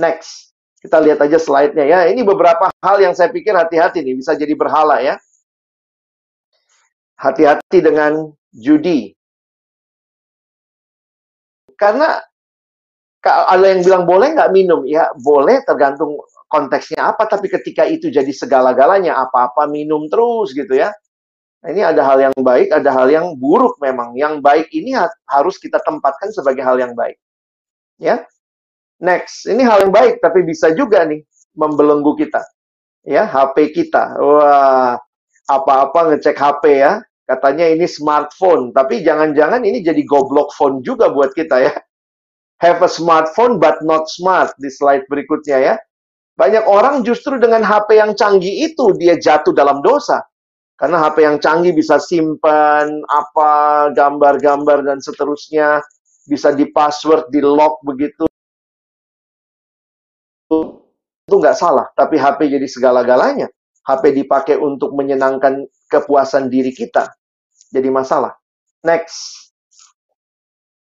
[0.00, 0.56] Next.
[0.80, 2.00] Kita lihat aja slide-nya ya.
[2.12, 4.20] Ini beberapa hal yang saya pikir hati-hati nih.
[4.20, 5.16] Bisa jadi berhala ya.
[7.16, 9.16] Hati-hati dengan judi.
[11.76, 12.20] Karena
[13.24, 14.84] ada yang bilang boleh nggak minum?
[14.84, 16.20] Ya boleh tergantung
[16.52, 17.24] konteksnya apa.
[17.28, 20.92] Tapi ketika itu jadi segala-galanya, apa-apa minum terus gitu ya.
[21.64, 24.12] Nah, ini ada hal yang baik, ada hal yang buruk memang.
[24.20, 24.92] Yang baik ini
[25.24, 27.16] harus kita tempatkan sebagai hal yang baik.
[27.96, 28.28] Ya.
[29.00, 31.24] Next, ini hal yang baik tapi bisa juga nih
[31.56, 32.44] membelenggu kita.
[33.08, 34.12] Ya, HP kita.
[34.20, 35.00] Wah,
[35.48, 37.00] apa-apa ngecek HP ya.
[37.24, 41.72] Katanya ini smartphone, tapi jangan-jangan ini jadi goblok phone juga buat kita ya.
[42.60, 45.74] Have a smartphone but not smart di slide berikutnya ya.
[46.36, 50.20] Banyak orang justru dengan HP yang canggih itu dia jatuh dalam dosa
[50.74, 53.50] karena HP yang canggih bisa simpan apa
[53.94, 55.78] gambar-gambar dan seterusnya,
[56.26, 58.26] bisa di password, di lock begitu.
[61.24, 63.46] Itu nggak salah, tapi HP jadi segala-galanya.
[63.84, 67.06] HP dipakai untuk menyenangkan kepuasan diri kita.
[67.70, 68.34] Jadi masalah.
[68.82, 69.52] Next.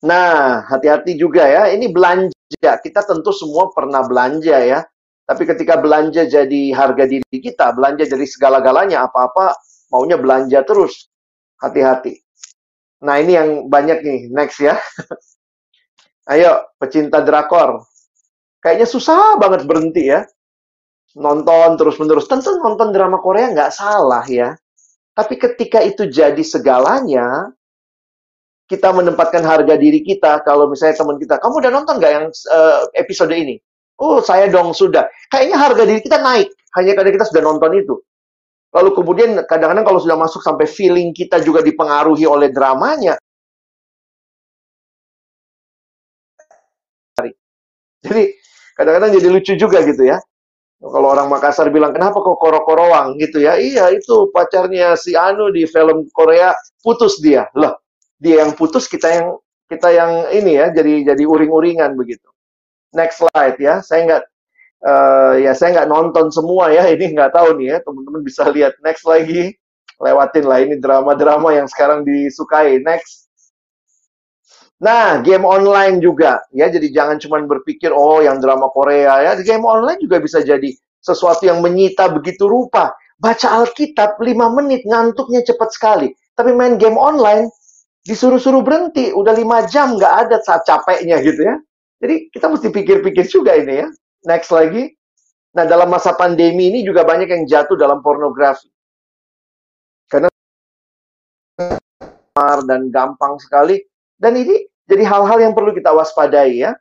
[0.07, 1.69] Nah, hati-hati juga ya.
[1.75, 2.73] Ini belanja.
[2.81, 4.81] Kita tentu semua pernah belanja ya.
[5.27, 9.59] Tapi ketika belanja jadi harga diri kita, belanja jadi segala-galanya, apa-apa
[9.91, 11.11] maunya belanja terus.
[11.59, 12.15] Hati-hati.
[13.03, 14.21] Nah, ini yang banyak nih.
[14.31, 14.79] Next ya.
[16.33, 17.83] Ayo, pecinta drakor.
[18.63, 20.23] Kayaknya susah banget berhenti ya.
[21.19, 22.31] Nonton terus-menerus.
[22.31, 24.55] Tentu nonton drama Korea nggak salah ya.
[25.17, 27.51] Tapi ketika itu jadi segalanya,
[28.69, 30.45] kita menempatkan harga diri kita.
[30.45, 33.57] Kalau misalnya teman kita, kamu udah nonton nggak yang uh, episode ini?
[33.97, 35.09] Oh, saya dong sudah.
[35.33, 37.95] Kayaknya harga diri kita naik hanya karena kita sudah nonton itu.
[38.77, 43.17] Lalu kemudian kadang-kadang kalau sudah masuk sampai feeling kita juga dipengaruhi oleh dramanya.
[48.05, 48.37] Jadi
[48.77, 50.21] kadang-kadang jadi lucu juga gitu ya.
[50.77, 53.57] Kalau orang Makassar bilang, kenapa kok koro-korowang gitu ya?
[53.57, 56.53] Iya, itu pacarnya si Anu di film Korea
[56.85, 57.49] putus dia.
[57.57, 57.81] Loh,
[58.21, 59.27] dia yang putus, kita yang
[59.73, 62.29] kita yang ini ya, jadi jadi uring-uringan begitu.
[62.97, 64.23] Next slide ya, saya nggak
[64.89, 68.73] uh, ya saya nggak nonton semua ya, ini nggak tahu nih ya, teman-teman bisa lihat.
[68.81, 69.53] Next lagi,
[70.01, 72.81] lewatin lah ini drama-drama yang sekarang disukai.
[72.81, 73.29] Next.
[74.77, 76.69] Nah, game online juga ya.
[76.69, 79.33] Jadi jangan cuma berpikir oh yang drama Korea ya.
[79.41, 82.93] Game online juga bisa jadi sesuatu yang menyita begitu rupa.
[83.17, 86.13] Baca Alkitab 5 menit ngantuknya cepat sekali.
[86.37, 87.49] Tapi main game online
[88.05, 91.57] disuruh-suruh berhenti, udah 5 jam nggak ada saat capeknya gitu ya.
[91.97, 93.89] Jadi kita mesti pikir-pikir juga ini ya.
[94.29, 94.93] Next lagi.
[95.57, 98.69] Nah, dalam masa pandemi ini juga banyak yang jatuh dalam pornografi.
[100.07, 100.29] Karena
[102.69, 103.81] dan gampang sekali
[104.21, 106.77] dan ini jadi hal-hal yang perlu kita waspadai ya.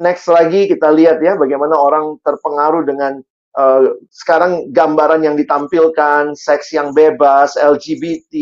[0.00, 3.22] Next lagi kita lihat ya bagaimana orang terpengaruh dengan
[3.54, 8.32] uh, sekarang gambaran yang ditampilkan, seks yang bebas, LGBT,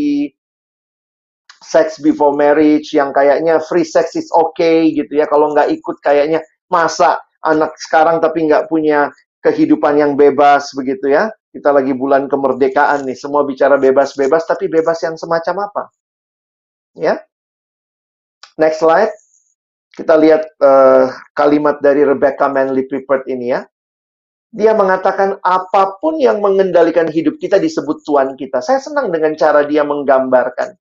[1.71, 5.31] sex before marriage yang kayaknya free sex is okay gitu ya.
[5.31, 9.15] Kalau nggak ikut kayaknya masa anak sekarang tapi nggak punya
[9.47, 11.31] kehidupan yang bebas begitu ya.
[11.51, 15.83] Kita lagi bulan kemerdekaan nih, semua bicara bebas-bebas, tapi bebas yang semacam apa?
[16.95, 17.19] Ya,
[18.61, 19.15] Next slide.
[19.91, 23.65] Kita lihat uh, kalimat dari Rebecca Manley Pippert ini ya.
[24.53, 28.61] Dia mengatakan apa pun yang mengendalikan hidup kita disebut Tuhan kita.
[28.61, 30.77] Saya senang dengan cara dia menggambarkan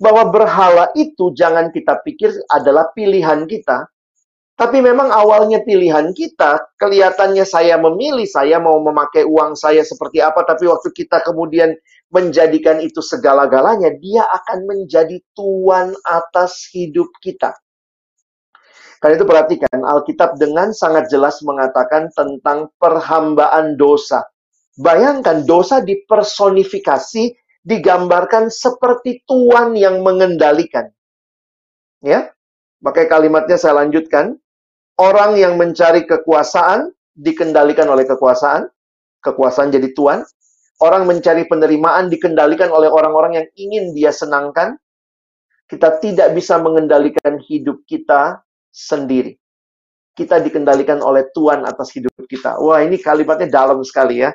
[0.00, 3.84] bahwa berhala itu jangan kita pikir adalah pilihan kita,
[4.60, 10.44] tapi memang awalnya pilihan kita, kelihatannya saya memilih, saya mau memakai uang saya seperti apa,
[10.44, 11.72] tapi waktu kita kemudian
[12.12, 17.56] menjadikan itu segala-galanya, dia akan menjadi tuan atas hidup kita.
[19.00, 24.28] Karena itu perhatikan, Alkitab dengan sangat jelas mengatakan tentang perhambaan dosa.
[24.76, 30.88] Bayangkan dosa dipersonifikasi, digambarkan seperti tuan yang mengendalikan.
[32.00, 32.32] Ya,
[32.80, 34.40] pakai kalimatnya saya lanjutkan.
[35.00, 38.68] Orang yang mencari kekuasaan dikendalikan oleh kekuasaan,
[39.24, 40.24] kekuasaan jadi tuan.
[40.80, 44.80] Orang mencari penerimaan dikendalikan oleh orang-orang yang ingin dia senangkan.
[45.68, 48.40] Kita tidak bisa mengendalikan hidup kita
[48.72, 49.36] sendiri.
[50.16, 52.58] Kita dikendalikan oleh Tuhan atas hidup kita.
[52.60, 54.32] Wah, ini kalimatnya dalam sekali ya.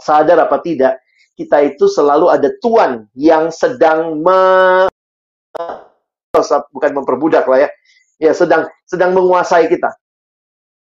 [0.00, 0.96] Sadar apa tidak,
[1.40, 4.42] kita itu selalu ada Tuhan yang sedang me
[6.76, 7.70] bukan memperbudak lah ya.
[8.20, 9.96] Ya, sedang sedang menguasai kita.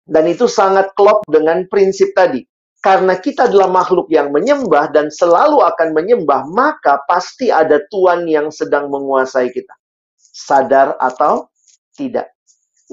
[0.07, 2.47] Dan itu sangat klop dengan prinsip tadi
[2.79, 8.47] karena kita adalah makhluk yang menyembah dan selalu akan menyembah, maka pasti ada Tuhan yang
[8.47, 9.75] sedang menguasai kita.
[10.15, 11.51] Sadar atau
[11.97, 12.31] tidak.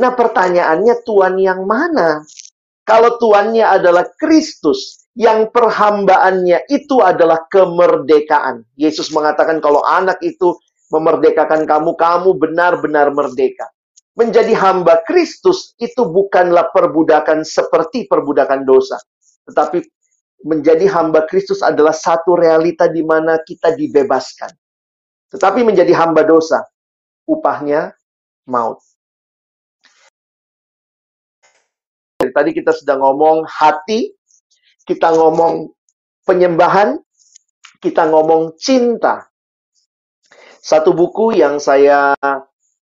[0.01, 2.27] Nah, pertanyaannya Tuhan yang mana?
[2.83, 8.66] Kalau Tuannya adalah Kristus, yang perhambaannya itu adalah kemerdekaan.
[8.74, 10.59] Yesus mengatakan kalau anak itu
[10.90, 13.70] memerdekakan kamu, kamu benar-benar merdeka.
[14.14, 18.98] Menjadi hamba Kristus itu bukanlah perbudakan seperti perbudakan dosa
[19.44, 19.85] tetapi
[20.44, 24.53] menjadi hamba Kristus adalah satu realita di mana kita dibebaskan.
[25.33, 26.64] Tetapi menjadi hamba dosa,
[27.29, 27.92] upahnya
[28.48, 28.81] maut.
[32.24, 34.09] Tadi kita sudah ngomong hati,
[34.85, 35.73] kita ngomong
[36.29, 37.01] penyembahan,
[37.81, 39.29] kita ngomong cinta.
[40.64, 42.16] Satu buku yang saya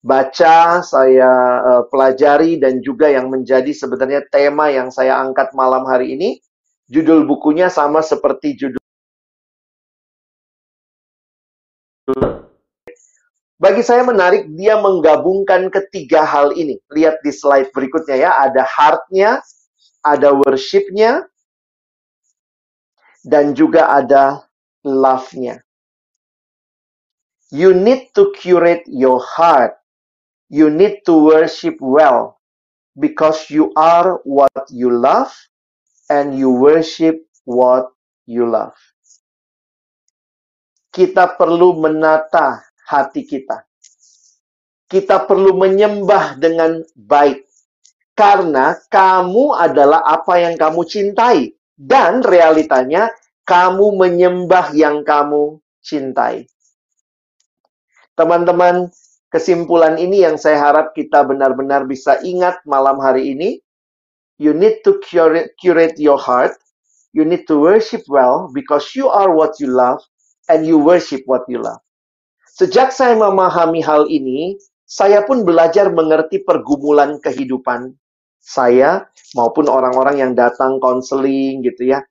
[0.04, 1.32] baca, saya
[1.64, 6.38] uh, pelajari dan juga yang menjadi sebenarnya tema yang saya angkat malam hari ini.
[6.92, 8.84] Judul bukunya sama seperti judul
[13.64, 16.76] Bagi saya menarik, dia menggabungkan ketiga hal ini.
[16.92, 19.40] Lihat di slide berikutnya ya, ada heart-nya,
[20.04, 21.24] ada worship-nya,
[23.24, 24.44] dan juga ada
[24.84, 25.64] love-nya.
[27.54, 29.84] You need to curate your heart
[30.54, 32.38] you need to worship well
[32.94, 35.34] because you are what you love
[36.14, 37.90] and you worship what
[38.30, 38.78] you love.
[40.94, 43.66] Kita perlu menata hati kita.
[44.86, 47.50] Kita perlu menyembah dengan baik.
[48.14, 51.50] Karena kamu adalah apa yang kamu cintai.
[51.74, 53.10] Dan realitanya,
[53.44, 56.48] kamu menyembah yang kamu cintai.
[58.14, 58.94] Teman-teman,
[59.34, 63.58] Kesimpulan ini yang saya harap kita benar-benar bisa ingat malam hari ini.
[64.38, 66.54] You need to curate, your heart.
[67.18, 70.06] You need to worship well because you are what you love
[70.54, 71.82] and you worship what you love.
[72.54, 74.54] Sejak saya memahami hal ini,
[74.86, 77.98] saya pun belajar mengerti pergumulan kehidupan
[78.44, 79.08] saya
[79.40, 82.04] maupun orang-orang yang datang konseling gitu ya.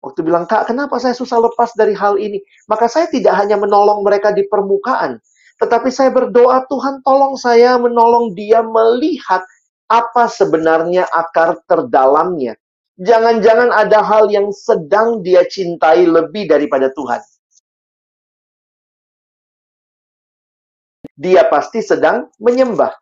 [0.00, 2.40] Waktu bilang, Kak, kenapa saya susah lepas dari hal ini?
[2.70, 5.20] Maka saya tidak hanya menolong mereka di permukaan,
[5.60, 9.44] tetapi saya berdoa, Tuhan tolong saya menolong dia melihat
[9.92, 12.56] apa sebenarnya akar terdalamnya.
[12.96, 17.20] Jangan-jangan ada hal yang sedang dia cintai lebih daripada Tuhan.
[21.20, 22.96] Dia pasti sedang menyembah.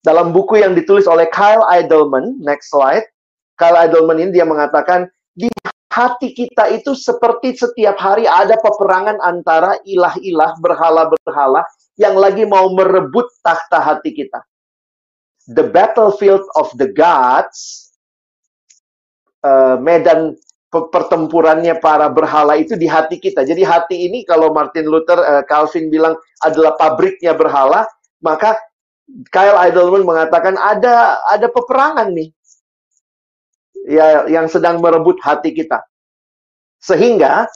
[0.00, 3.04] Dalam buku yang ditulis oleh Kyle Idleman, next slide,
[3.60, 5.52] Kyle Idleman ini dia mengatakan, di
[5.92, 11.66] hati kita itu seperti setiap hari ada peperangan antara ilah-ilah, berhala-berhala
[12.00, 14.40] yang lagi mau merebut takhta hati kita.
[15.50, 17.90] The battlefield of the gods,
[19.44, 20.38] uh, medan
[20.70, 23.42] pertempurannya para berhala itu di hati kita.
[23.42, 26.14] Jadi hati ini kalau Martin Luther, uh, Calvin bilang
[26.46, 27.84] adalah pabriknya berhala,
[28.22, 28.54] maka
[29.30, 32.30] Kyle Idleman mengatakan ada ada peperangan nih
[33.88, 35.80] ya yang sedang merebut hati kita.
[36.80, 37.48] Sehingga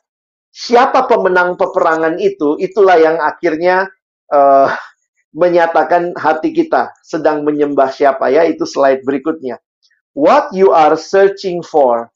[0.52, 3.88] siapa pemenang peperangan itu, itulah yang akhirnya
[4.32, 4.68] uh,
[5.34, 9.58] menyatakan hati kita sedang menyembah siapa ya, itu slide berikutnya.
[10.14, 12.12] What you are searching for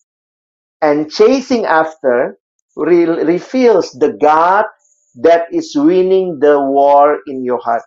[0.84, 2.38] and chasing after
[2.78, 4.70] re reveals the God
[5.18, 7.82] that is winning the war in your heart.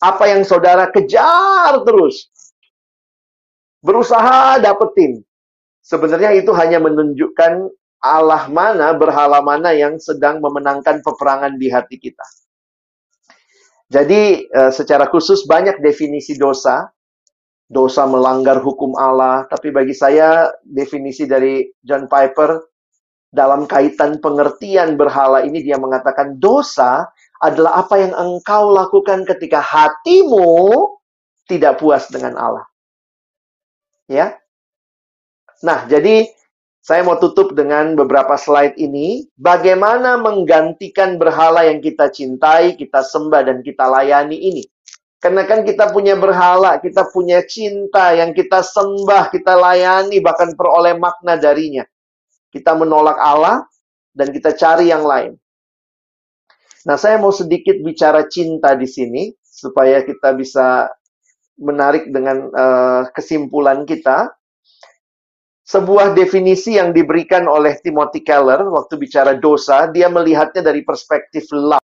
[0.00, 2.32] Apa yang saudara kejar terus,
[3.84, 5.20] berusaha dapetin,
[5.80, 12.24] Sebenarnya itu hanya menunjukkan Allah mana, berhala mana yang sedang memenangkan peperangan di hati kita.
[13.90, 16.88] Jadi eh, secara khusus banyak definisi dosa.
[17.70, 22.58] Dosa melanggar hukum Allah, tapi bagi saya definisi dari John Piper
[23.30, 27.06] dalam kaitan pengertian berhala ini dia mengatakan dosa
[27.40, 30.86] adalah apa yang engkau lakukan ketika hatimu
[31.48, 32.66] tidak puas dengan Allah.
[34.10, 34.40] Ya,
[35.60, 36.24] Nah, jadi
[36.80, 39.28] saya mau tutup dengan beberapa slide ini.
[39.36, 44.64] Bagaimana menggantikan berhala yang kita cintai, kita sembah, dan kita layani ini.
[45.20, 50.96] Karena kan kita punya berhala, kita punya cinta yang kita sembah, kita layani, bahkan peroleh
[50.96, 51.84] makna darinya.
[52.48, 53.68] Kita menolak Allah,
[54.16, 55.36] dan kita cari yang lain.
[56.88, 60.88] Nah, saya mau sedikit bicara cinta di sini, supaya kita bisa
[61.60, 64.32] menarik dengan uh, kesimpulan kita
[65.70, 71.84] sebuah definisi yang diberikan oleh Timothy Keller waktu bicara dosa, dia melihatnya dari perspektif love.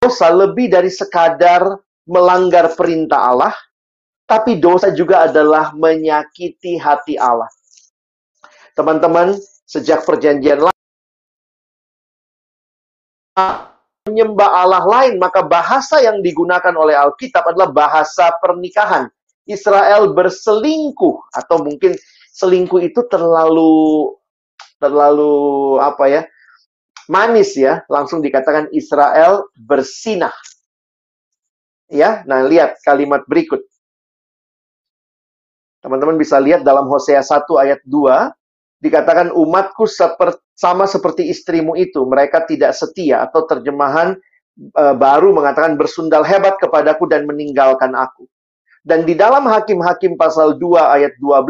[0.00, 1.76] Dosa lebih dari sekadar
[2.08, 3.54] melanggar perintah Allah,
[4.26, 7.46] tapi dosa juga adalah menyakiti hati Allah.
[8.74, 9.36] Teman-teman,
[9.68, 10.79] sejak perjanjian lama
[14.08, 19.06] menyembah Allah lain, maka bahasa yang digunakan oleh Alkitab adalah bahasa pernikahan
[19.44, 21.98] Israel berselingkuh atau mungkin
[22.32, 24.14] selingkuh itu terlalu
[24.80, 26.22] terlalu apa ya?
[27.10, 30.30] manis ya, langsung dikatakan Israel bersinah.
[31.90, 33.66] Ya, nah lihat kalimat berikut.
[35.82, 38.30] Teman-teman bisa lihat dalam Hosea 1 ayat 2
[38.80, 44.16] dikatakan umatku seper, sama seperti istrimu itu, mereka tidak setia atau terjemahan
[44.56, 48.24] e, baru mengatakan bersundal hebat kepadaku dan meninggalkan aku.
[48.80, 51.44] Dan di dalam Hakim-Hakim pasal 2 ayat 12,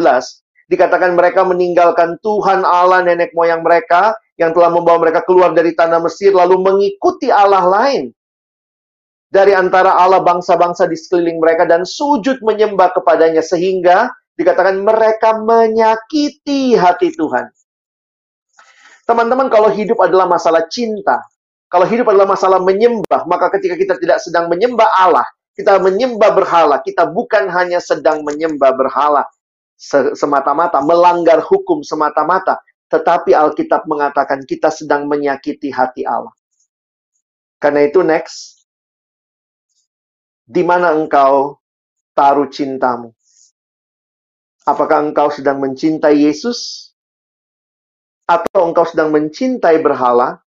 [0.71, 6.03] dikatakan mereka meninggalkan Tuhan Allah nenek moyang mereka yang telah membawa mereka keluar dari tanah
[6.03, 8.15] Mesir lalu mengikuti Allah lain
[9.31, 14.11] dari antara Allah bangsa-bangsa di sekeliling mereka dan sujud menyembah kepadanya sehingga
[14.41, 17.53] dikatakan mereka menyakiti hati Tuhan.
[19.05, 21.21] Teman-teman, kalau hidup adalah masalah cinta,
[21.69, 26.81] kalau hidup adalah masalah menyembah, maka ketika kita tidak sedang menyembah Allah, kita menyembah berhala,
[26.81, 29.29] kita bukan hanya sedang menyembah berhala
[30.17, 36.33] semata-mata, melanggar hukum semata-mata, tetapi Alkitab mengatakan kita sedang menyakiti hati Allah.
[37.61, 38.65] Karena itu next,
[40.49, 41.61] di mana engkau
[42.17, 43.13] taruh cintamu?
[44.69, 46.93] Apakah engkau sedang mencintai Yesus?
[48.29, 50.39] Atau engkau sedang mencintai berhala?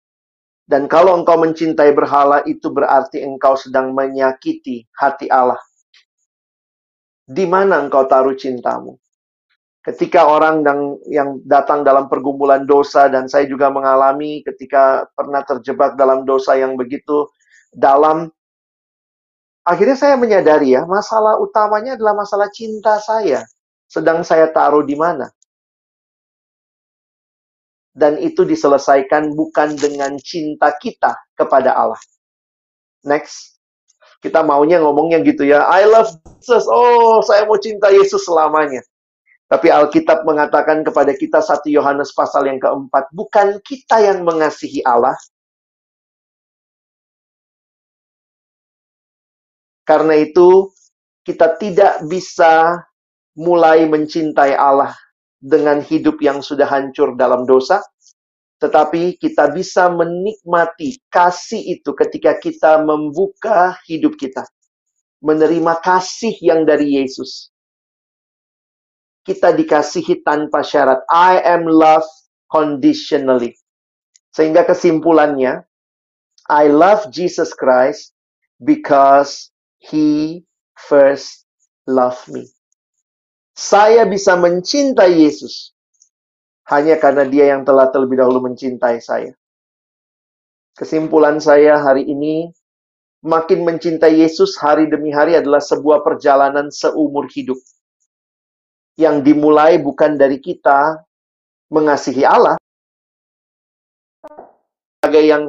[0.63, 5.59] Dan kalau engkau mencintai berhala, itu berarti engkau sedang menyakiti hati Allah.
[7.27, 8.95] Di mana engkau taruh cintamu?
[9.83, 10.63] Ketika orang
[11.11, 16.79] yang datang dalam pergumulan dosa, dan saya juga mengalami ketika pernah terjebak dalam dosa yang
[16.79, 17.27] begitu
[17.75, 18.31] dalam,
[19.67, 23.43] akhirnya saya menyadari ya, masalah utamanya adalah masalah cinta saya.
[23.93, 25.29] Sedang saya taruh di mana?
[27.93, 32.01] dan itu diselesaikan bukan dengan cinta kita kepada Allah.
[33.05, 33.53] Next.
[34.17, 36.07] Kita maunya ngomongnya gitu ya, I love
[36.39, 36.63] Jesus.
[36.71, 38.79] Oh, saya mau cinta Yesus selamanya.
[39.51, 45.19] Tapi Alkitab mengatakan kepada kita satu Yohanes pasal yang keempat, bukan kita yang mengasihi Allah.
[49.83, 50.71] Karena itu,
[51.27, 52.79] kita tidak bisa
[53.33, 54.93] mulai mencintai Allah
[55.41, 57.83] dengan hidup yang sudah hancur dalam dosa,
[58.63, 64.47] tetapi kita bisa menikmati kasih itu ketika kita membuka hidup kita.
[65.19, 67.51] Menerima kasih yang dari Yesus.
[69.23, 71.03] Kita dikasihi tanpa syarat.
[71.11, 72.11] I am loved
[72.47, 73.55] conditionally.
[74.31, 75.63] Sehingga kesimpulannya,
[76.47, 78.15] I love Jesus Christ
[78.59, 80.43] because He
[80.75, 81.47] first
[81.87, 82.52] loved me.
[83.53, 85.73] Saya bisa mencintai Yesus
[86.69, 89.35] hanya karena dia yang telah terlebih dahulu mencintai saya.
[90.73, 92.49] Kesimpulan saya hari ini,
[93.21, 97.59] makin mencintai Yesus hari demi hari adalah sebuah perjalanan seumur hidup.
[98.97, 101.01] Yang dimulai bukan dari kita
[101.69, 102.57] mengasihi Allah,
[105.01, 105.43] sebagai yang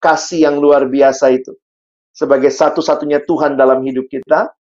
[0.00, 1.52] kasih yang luar biasa itu.
[2.14, 4.54] Sebagai satu-satunya Tuhan dalam hidup kita.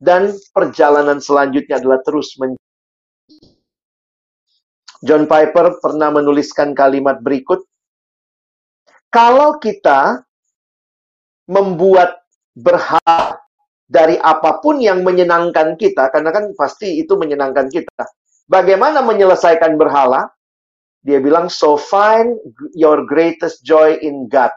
[0.00, 2.56] Dan perjalanan selanjutnya adalah terus men
[5.04, 7.64] John Piper pernah menuliskan kalimat berikut,
[9.08, 10.24] kalau kita
[11.48, 12.20] membuat
[12.52, 13.40] berharap
[13.88, 18.04] dari apa pun yang menyenangkan kita, karena kan pasti itu menyenangkan kita.
[18.44, 20.28] Bagaimana menyelesaikan berhala?
[21.00, 22.36] Dia bilang, so find
[22.76, 24.52] your greatest joy in God.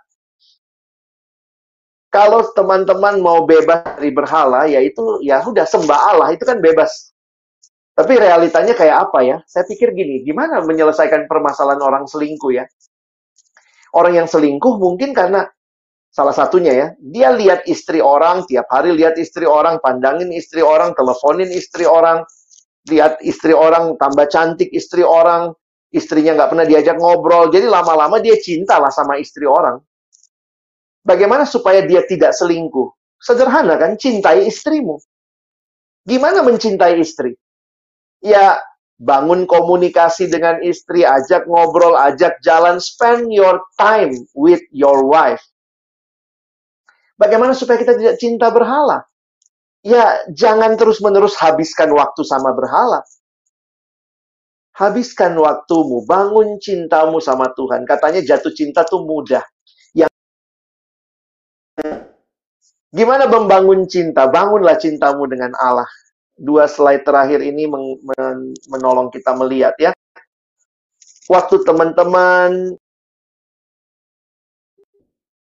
[2.13, 7.09] Kalau teman-teman mau bebas dari berhala, ya itu ya udah sembah Allah, itu kan bebas.
[7.97, 9.37] Tapi realitanya kayak apa ya?
[9.49, 12.69] Saya pikir gini, gimana menyelesaikan permasalahan orang selingkuh ya?
[13.97, 15.49] Orang yang selingkuh mungkin karena
[16.13, 20.93] salah satunya ya, dia lihat istri orang, tiap hari lihat istri orang, pandangin istri orang,
[20.93, 22.21] teleponin istri orang,
[22.93, 25.49] lihat istri orang tambah cantik istri orang,
[25.89, 29.81] istrinya nggak pernah diajak ngobrol, jadi lama-lama dia cinta lah sama istri orang.
[31.03, 32.91] Bagaimana supaya dia tidak selingkuh?
[33.19, 34.99] Sederhana kan, cintai istrimu.
[36.03, 37.35] Gimana mencintai istri?
[38.23, 38.55] ya
[39.03, 45.43] bangun komunikasi dengan istri, ajak ngobrol, ajak jalan, spend your time with your wife.
[47.19, 49.03] Bagaimana supaya kita tidak cinta berhala?
[49.83, 53.03] Ya, jangan terus-menerus habiskan waktu sama berhala.
[54.73, 57.83] Habiskan waktumu, bangun cintamu sama Tuhan.
[57.83, 59.43] Katanya jatuh cinta tuh mudah.
[59.93, 60.09] Yang
[62.93, 64.29] Gimana membangun cinta?
[64.29, 65.89] Bangunlah cintamu dengan Allah
[66.37, 69.91] dua slide terakhir ini men men menolong kita melihat ya.
[71.25, 72.77] Waktu teman-teman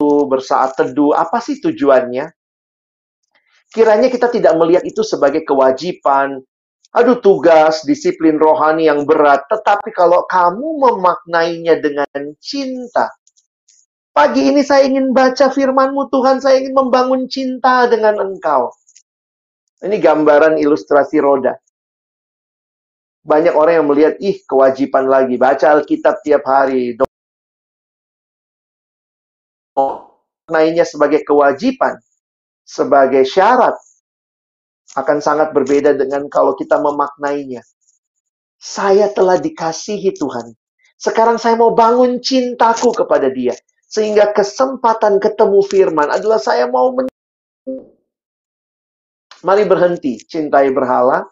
[0.00, 2.30] bersaat teduh, apa sih tujuannya?
[3.74, 6.38] Kiranya kita tidak melihat itu sebagai kewajiban,
[6.94, 9.42] aduh tugas, disiplin rohani yang berat.
[9.50, 13.10] Tetapi kalau kamu memaknainya dengan cinta,
[14.16, 18.72] pagi ini saya ingin baca firmanmu Tuhan, saya ingin membangun cinta dengan engkau.
[19.84, 21.52] Ini gambaran ilustrasi roda.
[23.28, 25.36] Banyak orang yang melihat, ih kewajiban lagi.
[25.36, 26.96] Baca Alkitab tiap hari.
[29.76, 32.00] Maknainya sebagai kewajiban,
[32.64, 33.76] sebagai syarat,
[34.96, 37.60] akan sangat berbeda dengan kalau kita memaknainya.
[38.56, 40.56] Saya telah dikasihi Tuhan.
[40.96, 43.52] Sekarang saya mau bangun cintaku kepada dia.
[43.86, 47.06] Sehingga kesempatan ketemu firman adalah saya mau men
[49.46, 51.22] Mari berhenti cintai berhala,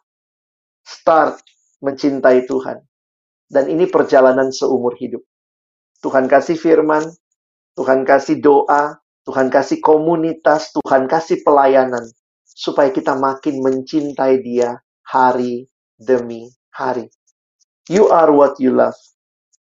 [0.87, 1.43] start
[1.83, 2.79] mencintai Tuhan.
[3.51, 5.25] Dan ini perjalanan seumur hidup.
[5.99, 7.03] Tuhan kasih firman,
[7.75, 12.07] Tuhan kasih doa, Tuhan kasih komunitas, Tuhan kasih pelayanan.
[12.45, 15.67] Supaya kita makin mencintai dia hari
[15.99, 17.11] demi hari.
[17.91, 18.97] You are what you love.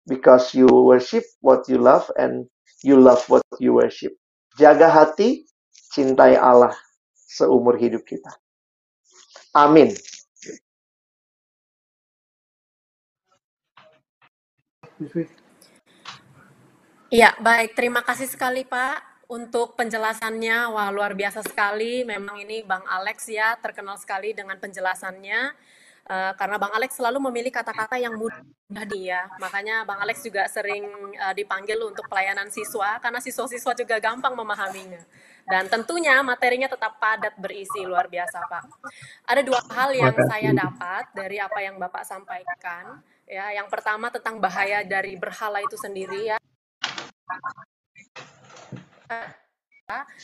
[0.08, 2.48] Because you worship what you love and
[2.84, 4.16] you love what you worship.
[4.56, 5.48] Jaga hati,
[5.92, 6.76] cintai Allah
[7.30, 8.32] seumur hidup kita.
[9.56, 9.94] Amin.
[17.10, 17.74] Iya, baik.
[17.74, 20.70] Terima kasih sekali, Pak, untuk penjelasannya.
[20.76, 22.04] Wah, luar biasa sekali.
[22.04, 25.56] Memang ini Bang Alex ya, terkenal sekali dengan penjelasannya.
[26.10, 29.30] Uh, karena Bang Alex selalu memilih kata-kata yang mudah dia.
[29.38, 35.06] Makanya Bang Alex juga sering uh, dipanggil untuk pelayanan siswa, karena siswa-siswa juga gampang memahaminya.
[35.46, 38.64] Dan tentunya materinya tetap padat berisi luar biasa, Pak.
[39.30, 43.06] Ada dua hal yang saya dapat dari apa yang Bapak sampaikan.
[43.30, 46.38] Ya, yang pertama tentang bahaya dari berhala itu sendiri ya.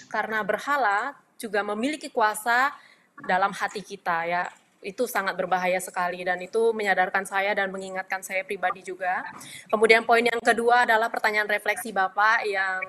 [0.09, 2.73] Karena berhala juga memiliki kuasa
[3.29, 4.49] dalam hati kita ya
[4.85, 9.25] itu sangat berbahaya sekali dan itu menyadarkan saya dan mengingatkan saya pribadi juga.
[9.65, 12.81] Kemudian poin yang kedua adalah pertanyaan refleksi Bapak yang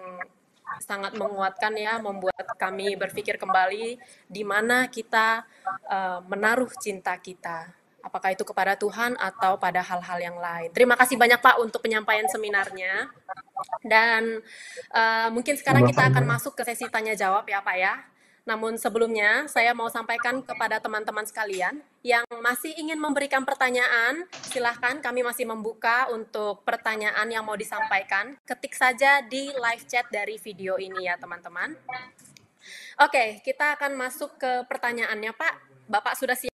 [0.84, 3.97] sangat menguatkan ya, membuat kami berpikir kembali
[4.28, 5.47] di mana kita
[5.88, 7.72] uh, menaruh cinta kita.
[8.05, 10.70] Apakah itu kepada Tuhan atau pada hal-hal yang lain.
[10.70, 13.11] Terima kasih banyak Pak untuk penyampaian seminarnya.
[13.82, 14.47] Dan
[14.94, 17.94] uh, mungkin sekarang kita akan masuk ke sesi tanya jawab ya Pak ya.
[18.47, 25.26] Namun sebelumnya, saya mau sampaikan kepada teman-teman sekalian yang masih ingin memberikan pertanyaan, silahkan kami
[25.26, 28.38] masih membuka untuk pertanyaan yang mau disampaikan.
[28.47, 31.74] Ketik saja di live chat dari video ini ya teman-teman.
[33.03, 35.55] Oke, kita akan masuk ke pertanyaannya Pak.
[35.90, 36.55] Bapak sudah siap?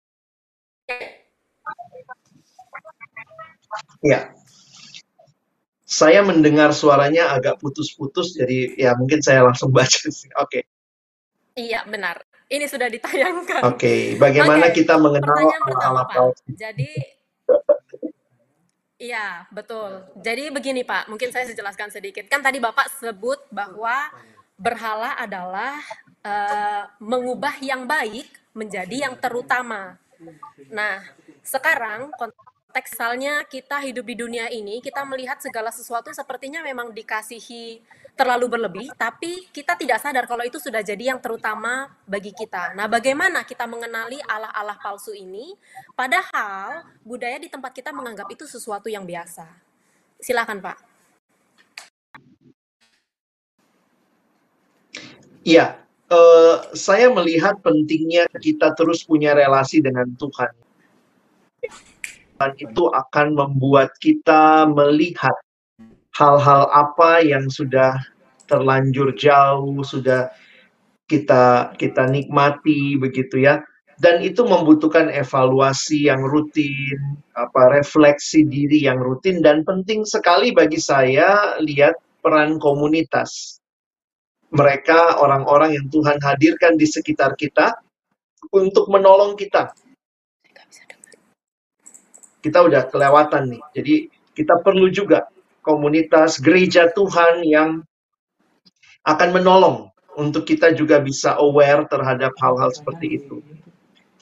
[4.05, 4.37] Ya.
[5.89, 9.89] Saya mendengar suaranya agak putus-putus, jadi ya mungkin saya langsung baca.
[10.45, 10.69] Oke.
[11.59, 12.23] Iya, benar.
[12.47, 13.67] Ini sudah ditayangkan.
[13.67, 14.01] Oke, okay.
[14.15, 14.81] bagaimana okay.
[14.87, 15.35] kita mengenal
[15.83, 16.39] ala Pak.
[16.55, 17.19] Jadi
[18.99, 20.03] Iya, betul.
[20.19, 22.27] Jadi begini Pak, mungkin saya jelaskan sedikit.
[22.27, 23.95] Kan tadi Bapak sebut bahwa
[24.59, 25.79] berhala adalah
[26.27, 29.95] uh, mengubah yang baik menjadi yang terutama.
[30.75, 30.99] Nah,
[31.47, 32.11] sekarang
[32.69, 37.81] kontekstualnya kita hidup di dunia ini, kita melihat segala sesuatu sepertinya memang dikasihi
[38.13, 42.77] terlalu berlebih, tapi kita tidak sadar kalau itu sudah jadi yang terutama bagi kita.
[42.77, 45.57] Nah, bagaimana kita mengenali Allah-Allah palsu ini?
[45.97, 49.49] Padahal budaya di tempat kita menganggap itu sesuatu yang biasa.
[50.21, 50.77] Silakan, Pak.
[55.41, 55.81] Iya,
[56.13, 60.53] uh, saya melihat pentingnya kita terus punya relasi dengan Tuhan.
[62.39, 65.35] Dan itu akan membuat kita melihat
[66.15, 67.99] hal-hal apa yang sudah
[68.47, 70.31] terlanjur jauh, sudah
[71.11, 73.63] kita kita nikmati begitu ya.
[73.99, 80.79] Dan itu membutuhkan evaluasi yang rutin, apa refleksi diri yang rutin dan penting sekali bagi
[80.79, 83.59] saya lihat peran komunitas.
[84.55, 87.75] Mereka orang-orang yang Tuhan hadirkan di sekitar kita
[88.55, 89.75] untuk menolong kita.
[92.39, 93.63] Kita udah kelewatan nih.
[93.75, 93.95] Jadi
[94.35, 95.27] kita perlu juga
[95.63, 97.83] komunitas gereja Tuhan yang
[99.03, 103.43] akan menolong untuk kita juga bisa aware terhadap hal-hal seperti itu.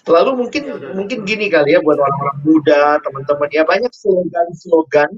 [0.07, 0.63] Lalu mungkin
[0.95, 5.11] mungkin gini kali ya buat orang-orang muda, teman-teman ya banyak slogan-slogan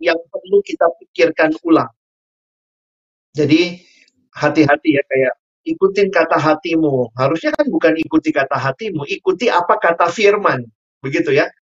[0.00, 1.92] yang perlu kita pikirkan ulang.
[3.36, 3.84] Jadi
[4.32, 5.34] hati-hati ya kayak
[5.68, 7.12] ikutin kata hatimu.
[7.12, 10.64] Harusnya kan bukan ikuti kata hatimu, ikuti apa kata firman.
[11.04, 11.52] Begitu ya.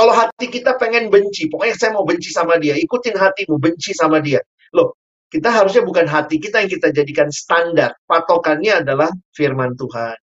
[0.00, 4.16] Kalau hati kita pengen benci, pokoknya saya mau benci sama dia, ikutin hatimu, benci sama
[4.24, 4.40] dia.
[4.72, 4.96] Loh,
[5.28, 7.92] kita harusnya bukan hati kita yang kita jadikan standar.
[8.08, 10.16] Patokannya adalah firman Tuhan.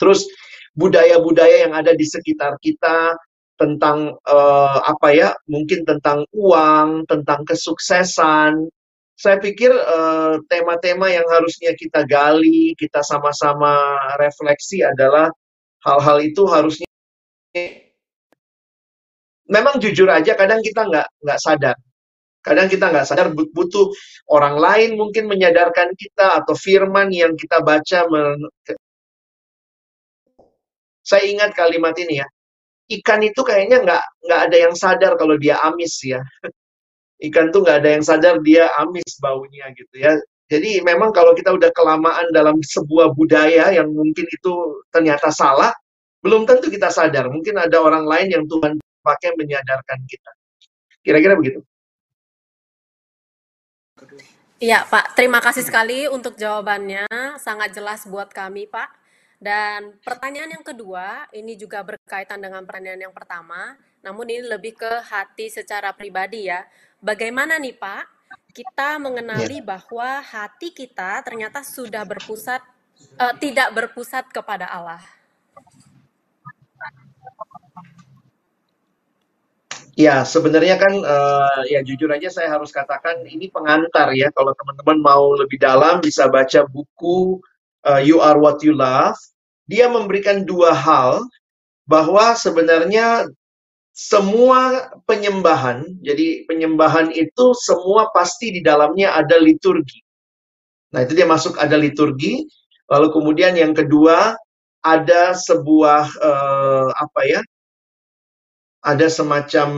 [0.00, 0.24] Terus
[0.72, 3.12] budaya-budaya yang ada di sekitar kita
[3.60, 8.72] tentang uh, apa ya, mungkin tentang uang, tentang kesuksesan.
[9.20, 15.30] Saya pikir eh, tema-tema yang harusnya kita gali, kita sama-sama refleksi adalah
[15.84, 16.88] hal-hal itu harusnya
[19.52, 21.76] memang jujur aja kadang kita nggak nggak sadar.
[22.42, 23.92] Kadang kita nggak sadar butuh
[24.32, 28.02] orang lain mungkin menyadarkan kita atau firman yang kita baca
[31.02, 32.26] saya ingat kalimat ini ya.
[32.90, 36.18] Ikan itu kayaknya nggak nggak ada yang sadar kalau dia amis ya.
[37.26, 40.18] Ikan tuh nggak ada yang sadar dia amis baunya gitu ya.
[40.50, 44.52] Jadi memang kalau kita udah kelamaan dalam sebuah budaya yang mungkin itu
[44.92, 45.72] ternyata salah
[46.26, 47.30] belum tentu kita sadar.
[47.30, 50.30] Mungkin ada orang lain yang Tuhan pakai menyadarkan kita.
[51.02, 51.60] Kira-kira begitu.
[54.62, 55.18] Iya, Pak.
[55.18, 57.10] Terima kasih sekali untuk jawabannya.
[57.42, 59.02] Sangat jelas buat kami, Pak.
[59.42, 65.02] Dan pertanyaan yang kedua, ini juga berkaitan dengan pertanyaan yang pertama, namun ini lebih ke
[65.02, 66.62] hati secara pribadi ya.
[67.02, 68.06] Bagaimana nih Pak,
[68.54, 69.66] kita mengenali ya.
[69.66, 72.62] bahwa hati kita ternyata sudah berpusat,
[73.18, 75.02] uh, tidak berpusat kepada Allah?
[79.92, 84.32] Ya, sebenarnya kan uh, ya jujur aja saya harus katakan ini pengantar ya.
[84.32, 87.36] Kalau teman-teman mau lebih dalam bisa baca buku
[87.84, 89.20] uh, You Are What You Love.
[89.68, 91.28] Dia memberikan dua hal
[91.84, 93.28] bahwa sebenarnya
[93.92, 100.00] semua penyembahan, jadi penyembahan itu semua pasti di dalamnya ada liturgi.
[100.96, 102.48] Nah, itu dia masuk ada liturgi.
[102.88, 104.32] Lalu kemudian yang kedua
[104.80, 107.40] ada sebuah uh, apa ya?
[108.82, 109.68] Ada semacam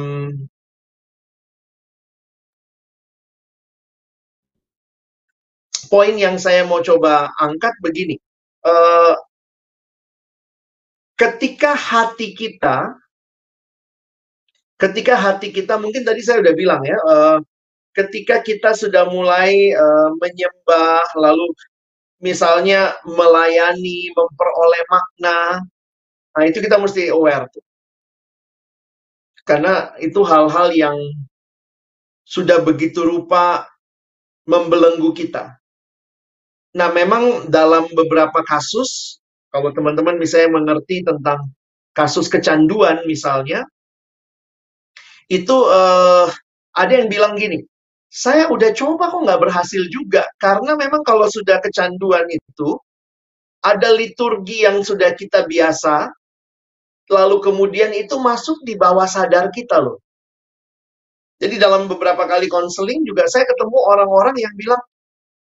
[5.93, 8.17] poin yang saya mau coba angkat begini.
[8.65, 9.15] uh,
[11.15, 12.97] ketika hati kita,
[14.81, 17.39] ketika hati kita mungkin tadi saya udah bilang ya, uh,
[17.95, 21.47] ketika kita sudah mulai uh, menyembah, lalu
[22.19, 25.41] misalnya melayani, memperoleh makna,
[26.35, 27.64] nah itu kita mesti aware tuh.
[29.45, 30.97] Karena itu hal-hal yang
[32.25, 33.69] sudah begitu rupa
[34.49, 35.61] membelenggu kita.
[36.75, 39.21] Nah, memang dalam beberapa kasus,
[39.53, 41.53] kalau teman-teman misalnya mengerti tentang
[41.95, 43.63] kasus kecanduan misalnya,
[45.31, 46.27] itu uh,
[46.75, 47.63] ada yang bilang gini,
[48.11, 52.75] saya udah coba kok nggak berhasil juga, karena memang kalau sudah kecanduan itu,
[53.63, 56.11] ada liturgi yang sudah kita biasa,
[57.11, 60.01] lalu kemudian itu masuk di bawah sadar kita loh.
[61.43, 64.81] Jadi dalam beberapa kali konseling juga saya ketemu orang-orang yang bilang,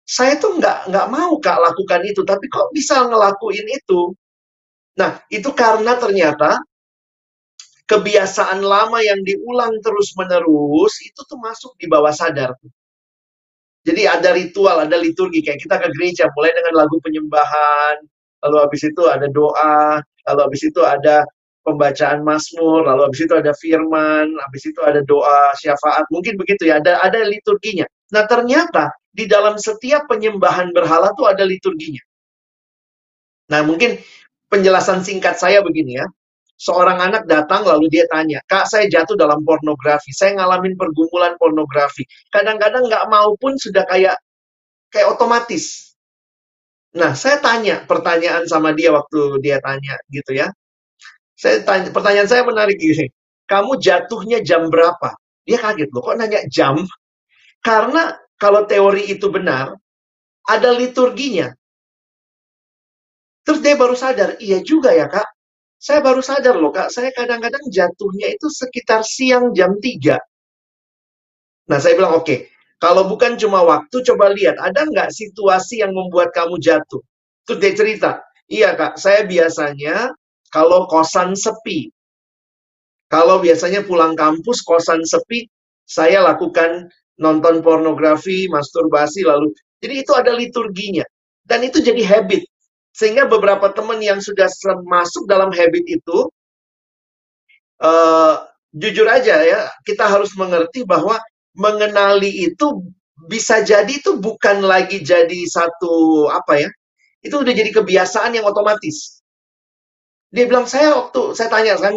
[0.04, 4.12] saya tuh nggak nggak mau kak lakukan itu, tapi kok bisa ngelakuin itu?
[4.98, 6.58] Nah, itu karena ternyata
[7.84, 12.56] kebiasaan lama yang diulang terus-menerus itu tuh masuk di bawah sadar.
[13.84, 18.00] Jadi ada ritual, ada liturgi kayak kita ke gereja mulai dengan lagu penyembahan,
[18.40, 21.28] lalu habis itu ada doa, lalu habis itu ada
[21.64, 26.78] pembacaan Mazmur, lalu habis itu ada firman, habis itu ada doa syafaat, mungkin begitu ya,
[26.78, 27.88] ada ada liturginya.
[28.12, 32.04] Nah, ternyata di dalam setiap penyembahan berhala tuh ada liturginya.
[33.48, 33.96] Nah, mungkin
[34.52, 36.06] penjelasan singkat saya begini ya.
[36.54, 42.06] Seorang anak datang lalu dia tanya, Kak saya jatuh dalam pornografi, saya ngalamin pergumulan pornografi.
[42.30, 44.14] Kadang-kadang nggak mau pun sudah kayak
[44.94, 45.96] kayak otomatis.
[46.94, 50.46] Nah, saya tanya pertanyaan sama dia waktu dia tanya gitu ya.
[51.34, 53.10] Saya tanya, pertanyaan saya menarik gini.
[53.44, 55.14] Kamu jatuhnya jam berapa?
[55.44, 56.80] Dia kaget loh, kok nanya jam?
[57.60, 59.76] Karena kalau teori itu benar,
[60.48, 61.52] ada liturginya.
[63.44, 65.28] Terus dia baru sadar, iya juga ya kak.
[65.76, 70.16] Saya baru sadar loh kak, saya kadang-kadang jatuhnya itu sekitar siang jam 3.
[71.68, 72.38] Nah saya bilang oke, okay,
[72.80, 77.04] kalau bukan cuma waktu, coba lihat, ada nggak situasi yang membuat kamu jatuh?
[77.44, 78.10] Terus dia cerita,
[78.48, 80.16] iya kak, saya biasanya
[80.54, 81.90] kalau kosan sepi,
[83.10, 85.50] kalau biasanya pulang kampus, kosan sepi,
[85.82, 86.86] saya lakukan
[87.18, 89.50] nonton pornografi, masturbasi, lalu
[89.82, 91.04] jadi itu ada liturginya.
[91.44, 92.46] Dan itu jadi habit.
[92.94, 94.48] Sehingga beberapa teman yang sudah
[94.86, 96.18] masuk dalam habit itu
[97.82, 101.18] uh, jujur aja ya kita harus mengerti bahwa
[101.54, 102.86] mengenali itu
[103.30, 106.70] bisa jadi itu bukan lagi jadi satu apa ya
[107.22, 109.22] itu udah jadi kebiasaan yang otomatis
[110.34, 111.94] dia bilang saya waktu saya tanya kan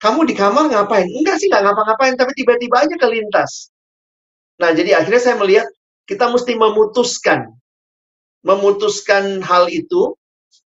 [0.00, 3.68] kamu di kamar ngapain enggak sih nggak ngapa-ngapain tapi tiba-tiba aja kelintas
[4.56, 5.68] Nah, jadi akhirnya saya melihat
[6.08, 7.52] kita mesti memutuskan
[8.46, 10.14] memutuskan hal itu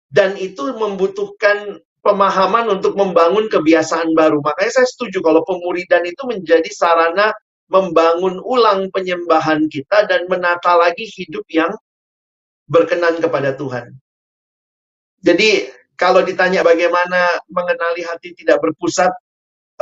[0.09, 4.41] dan itu membutuhkan pemahaman untuk membangun kebiasaan baru.
[4.41, 7.29] Makanya saya setuju kalau pemuridan itu menjadi sarana
[7.69, 11.69] membangun ulang penyembahan kita dan menata lagi hidup yang
[12.65, 13.93] berkenan kepada Tuhan.
[15.21, 15.69] Jadi
[15.99, 19.11] kalau ditanya bagaimana mengenali hati tidak berpusat,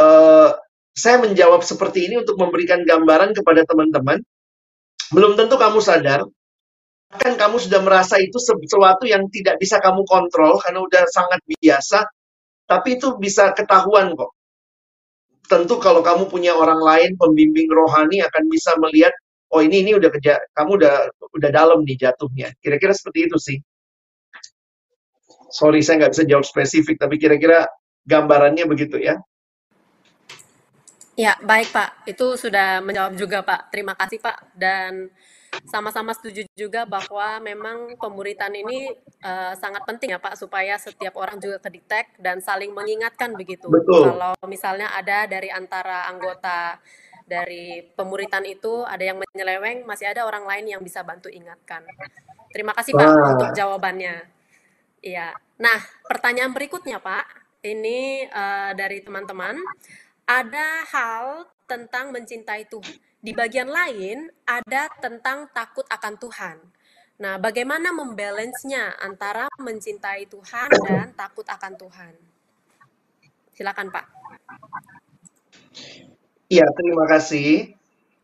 [0.02, 0.50] uh,
[0.98, 4.18] saya menjawab seperti ini untuk memberikan gambaran kepada teman-teman.
[5.14, 6.26] Belum tentu kamu sadar,
[7.14, 12.10] kan kamu sudah merasa itu sesuatu yang tidak bisa kamu kontrol karena udah sangat biasa,
[12.66, 14.34] tapi itu bisa ketahuan kok.
[15.48, 19.14] Tentu kalau kamu punya orang lain pembimbing rohani akan bisa melihat
[19.54, 20.96] oh ini ini udah kerja kamu udah
[21.40, 22.52] udah dalam nih jatuhnya.
[22.60, 23.58] Kira-kira seperti itu sih.
[25.50, 27.68] Sorry saya nggak bisa jawab spesifik tapi kira-kira
[28.08, 29.20] gambarannya begitu ya.
[31.18, 32.06] Ya, baik Pak.
[32.06, 33.74] Itu sudah menjawab juga Pak.
[33.74, 34.54] Terima kasih Pak.
[34.54, 35.10] Dan
[35.66, 38.94] sama-sama setuju juga bahwa memang pemuritan ini
[39.26, 43.66] uh, sangat penting ya Pak supaya setiap orang juga kedetek dan saling mengingatkan begitu.
[43.66, 44.14] Betul.
[44.14, 46.78] Kalau misalnya ada dari antara anggota
[47.26, 51.84] dari pemuritan itu ada yang menyeleweng, masih ada orang lain yang bisa bantu ingatkan.
[52.54, 53.32] Terima kasih Pak Wah.
[53.36, 54.37] untuk jawabannya.
[55.02, 55.34] Iya.
[55.58, 57.26] Nah, pertanyaan berikutnya Pak,
[57.66, 59.58] ini uh, dari teman-teman
[60.28, 62.98] ada hal tentang mencintai Tuhan.
[63.18, 66.58] Di bagian lain ada tentang takut akan Tuhan.
[67.18, 72.14] Nah, bagaimana membalance-nya antara mencintai Tuhan dan takut akan Tuhan?
[73.58, 74.06] Silakan, Pak.
[76.46, 77.74] Iya, terima kasih.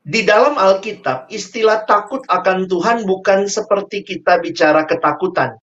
[0.03, 5.57] Di dalam Alkitab, istilah takut akan Tuhan bukan seperti kita bicara ketakutan.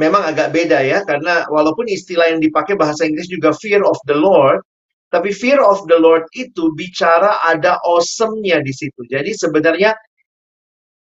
[0.00, 4.16] Memang agak beda ya, karena walaupun istilah yang dipakai bahasa Inggris juga fear of the
[4.16, 4.64] Lord,
[5.12, 9.04] tapi fear of the Lord itu bicara ada awesome-nya di situ.
[9.12, 9.92] Jadi sebenarnya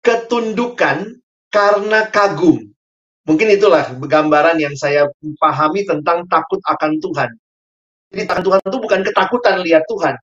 [0.00, 1.20] ketundukan
[1.52, 2.72] karena kagum.
[3.28, 5.04] Mungkin itulah gambaran yang saya
[5.36, 7.30] pahami tentang takut akan Tuhan.
[8.16, 10.16] Jadi takut Tuhan itu bukan ketakutan lihat Tuhan.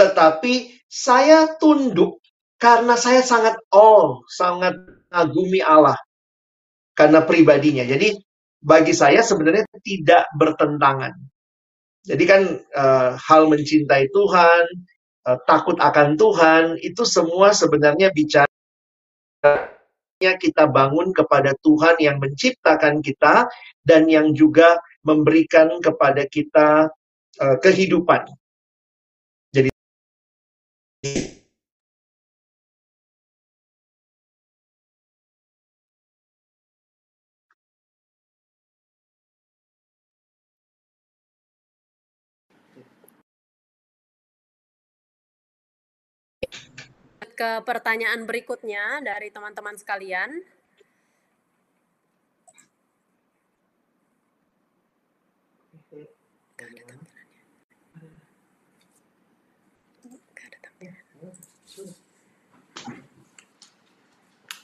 [0.00, 0.54] Tetapi
[0.88, 2.24] saya tunduk
[2.56, 4.74] karena saya sangat oh, sangat
[5.12, 5.98] mengagumi Allah.
[7.00, 7.80] Karena pribadinya.
[7.80, 8.12] Jadi
[8.60, 11.16] bagi saya sebenarnya tidak bertentangan.
[12.04, 12.42] Jadi kan
[12.76, 14.64] uh, hal mencintai Tuhan,
[15.24, 18.44] uh, takut akan Tuhan, itu semua sebenarnya bicara
[20.20, 23.48] kita bangun kepada Tuhan yang menciptakan kita
[23.80, 26.92] dan yang juga memberikan kepada kita
[27.40, 28.28] uh, kehidupan.
[47.40, 50.44] Ke pertanyaan berikutnya dari teman-teman sekalian.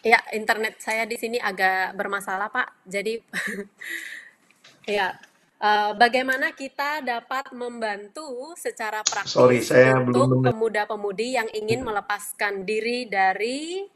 [0.05, 2.85] Ya, internet saya di sini agak bermasalah, Pak.
[2.85, 3.18] Jadi,
[5.01, 5.16] ya,
[5.57, 13.09] Uh, bagaimana kita dapat membantu secara praktis Sorry, saya untuk pemuda-pemudi yang ingin melepaskan diri
[13.09, 13.88] dari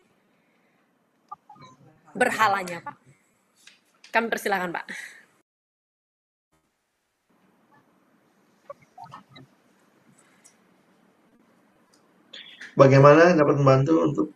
[2.17, 2.97] berhalanya, Pak?
[4.09, 4.89] Kami persilakan, Pak.
[12.73, 14.29] Bagaimana dapat membantu untuk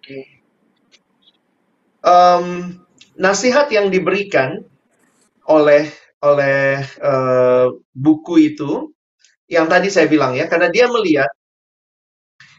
[0.00, 0.40] okay.
[2.00, 2.80] um,
[3.20, 4.64] nasihat yang diberikan
[5.44, 5.92] oleh
[6.22, 8.94] oleh uh, buku itu
[9.50, 11.28] yang tadi saya bilang ya karena dia melihat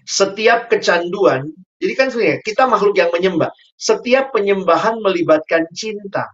[0.03, 1.47] setiap kecanduan
[1.79, 3.51] jadi kan sebenarnya kita makhluk yang menyembah
[3.83, 6.31] setiap penyembahan melibatkan cinta.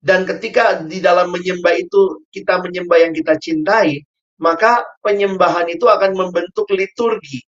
[0.00, 4.00] Dan ketika di dalam menyembah itu kita menyembah yang kita cintai
[4.40, 7.44] maka penyembahan itu akan membentuk liturgi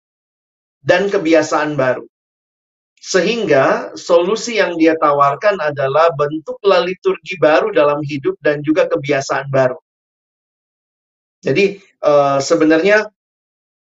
[0.83, 2.03] dan kebiasaan baru
[3.01, 9.81] sehingga solusi yang dia tawarkan adalah bentuklah liturgi baru dalam hidup dan juga kebiasaan baru.
[11.41, 13.09] Jadi uh, sebenarnya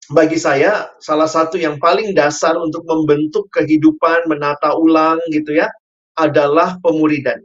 [0.07, 5.67] bagi saya salah satu yang paling dasar untuk membentuk kehidupan menata ulang gitu ya
[6.15, 7.43] adalah pemuridan.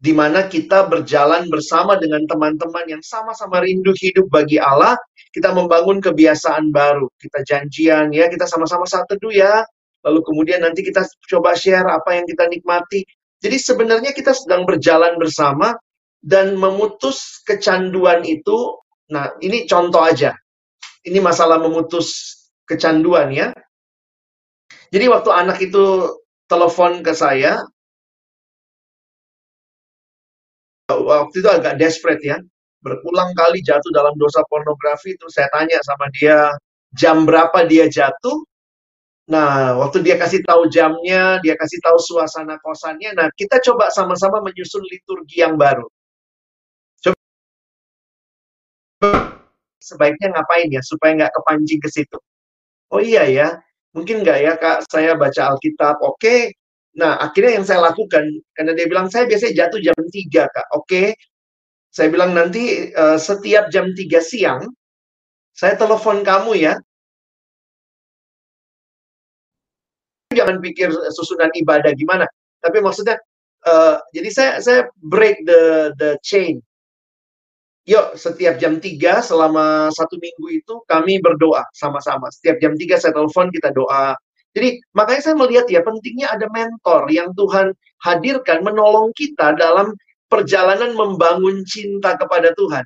[0.00, 4.96] Di mana kita berjalan bersama dengan teman-teman yang sama-sama rindu hidup bagi Allah,
[5.32, 7.08] kita membangun kebiasaan baru.
[7.16, 9.64] Kita janjian ya, kita sama-sama saat teduh ya,
[10.06, 13.02] lalu kemudian nanti kita coba share apa yang kita nikmati.
[13.42, 15.74] Jadi sebenarnya kita sedang berjalan bersama
[16.22, 18.78] dan memutus kecanduan itu.
[19.10, 20.38] Nah, ini contoh aja.
[21.02, 23.50] Ini masalah memutus kecanduan ya.
[24.94, 26.14] Jadi waktu anak itu
[26.46, 27.62] telepon ke saya,
[30.90, 32.38] waktu itu agak desperate ya.
[32.82, 36.54] Berulang kali jatuh dalam dosa pornografi itu saya tanya sama dia
[36.94, 38.46] jam berapa dia jatuh,
[39.26, 43.10] Nah, waktu dia kasih tahu jamnya, dia kasih tahu suasana kosannya.
[43.18, 45.82] Nah, kita coba sama-sama menyusun liturgi yang baru.
[47.02, 47.18] Coba
[49.82, 52.18] sebaiknya ngapain ya supaya nggak kepancing ke situ.
[52.94, 53.48] Oh iya ya,
[53.94, 55.98] mungkin nggak ya kak, saya baca Alkitab.
[56.06, 56.54] Oke,
[56.94, 60.66] nah akhirnya yang saya lakukan, karena dia bilang saya biasanya jatuh jam 3 kak.
[60.70, 61.18] Oke,
[61.90, 64.70] saya bilang nanti uh, setiap jam 3 siang,
[65.50, 66.78] saya telepon kamu ya,
[70.36, 72.28] jangan pikir susunan ibadah gimana.
[72.60, 73.16] Tapi maksudnya,
[73.64, 76.60] uh, jadi saya saya break the the chain.
[77.86, 82.26] Yuk, setiap jam 3 selama satu minggu itu kami berdoa sama-sama.
[82.34, 84.18] Setiap jam 3 saya telepon, kita doa.
[84.58, 87.70] Jadi makanya saya melihat ya pentingnya ada mentor yang Tuhan
[88.02, 89.94] hadirkan menolong kita dalam
[90.26, 92.82] perjalanan membangun cinta kepada Tuhan.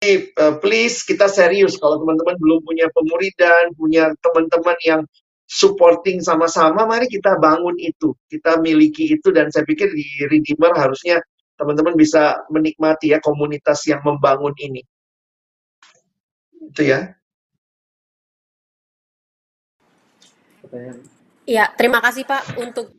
[0.00, 5.00] Uh, please kita serius kalau teman-teman belum punya pemuridan, punya teman-teman yang
[5.50, 11.18] supporting sama-sama, mari kita bangun itu, kita miliki itu, dan saya pikir di Redeemer harusnya
[11.58, 14.86] teman-teman bisa menikmati ya komunitas yang membangun ini.
[16.70, 17.18] Itu ya.
[21.50, 22.94] Ya, terima kasih Pak untuk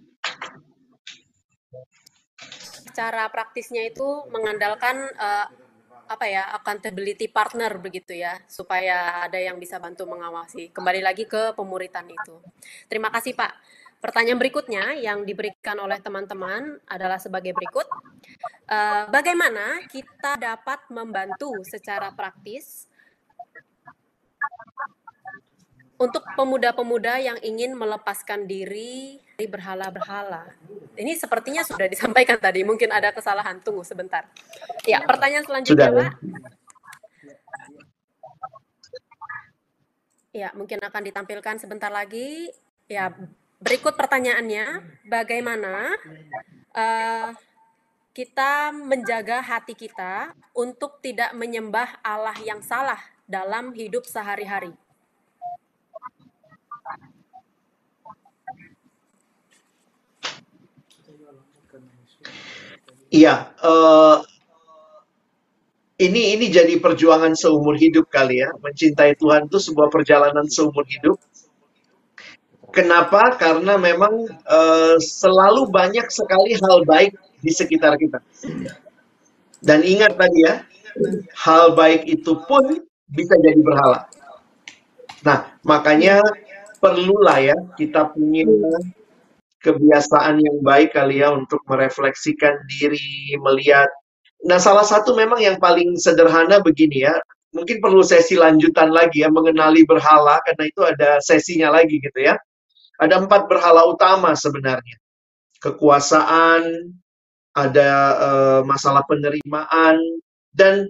[2.91, 5.47] cara praktisnya itu mengandalkan uh,
[6.12, 10.76] apa ya accountability partner begitu ya supaya ada yang bisa bantu mengawasi.
[10.76, 12.36] Kembali lagi ke pemuritan itu.
[12.91, 13.55] Terima kasih pak.
[14.01, 17.86] Pertanyaan berikutnya yang diberikan oleh teman-teman adalah sebagai berikut.
[18.66, 22.89] Uh, bagaimana kita dapat membantu secara praktis
[26.01, 30.54] untuk pemuda-pemuda yang ingin melepaskan diri dari berhala-berhala
[31.02, 32.62] ini sepertinya sudah disampaikan tadi.
[32.68, 33.58] Mungkin ada kesalahan.
[33.64, 34.28] Tunggu sebentar.
[34.84, 35.98] Ya, pertanyaan selanjutnya, Sudah.
[35.98, 36.12] Pak.
[40.32, 42.54] Ya, mungkin akan ditampilkan sebentar lagi.
[42.86, 43.12] Ya,
[43.64, 45.96] berikut pertanyaannya, bagaimana
[46.76, 47.30] eh,
[48.12, 54.76] kita menjaga hati kita untuk tidak menyembah Allah yang salah dalam hidup sehari-hari?
[63.12, 64.18] Iya, eh,
[66.01, 68.49] ini ini jadi perjuangan seumur hidup kali ya.
[68.64, 71.20] Mencintai Tuhan itu sebuah perjalanan seumur hidup.
[72.72, 73.36] Kenapa?
[73.36, 77.12] Karena memang eh, selalu banyak sekali hal baik
[77.43, 78.24] di sekitar kita.
[79.59, 80.64] Dan ingat tadi ya,
[81.36, 82.80] hal baik itu pun
[83.12, 84.07] bisa jadi berhala.
[85.28, 86.24] Nah, makanya
[86.82, 88.47] perlulah ya kita punya
[89.62, 93.88] kebiasaan yang baik kali ya untuk merefleksikan diri, melihat.
[94.45, 97.14] Nah, salah satu memang yang paling sederhana begini ya,
[97.53, 102.36] mungkin perlu sesi lanjutan lagi ya, mengenali berhala, karena itu ada sesinya lagi gitu ya.
[102.97, 104.97] Ada empat berhala utama sebenarnya.
[105.62, 106.93] Kekuasaan,
[107.53, 109.97] ada eh, masalah penerimaan,
[110.53, 110.89] dan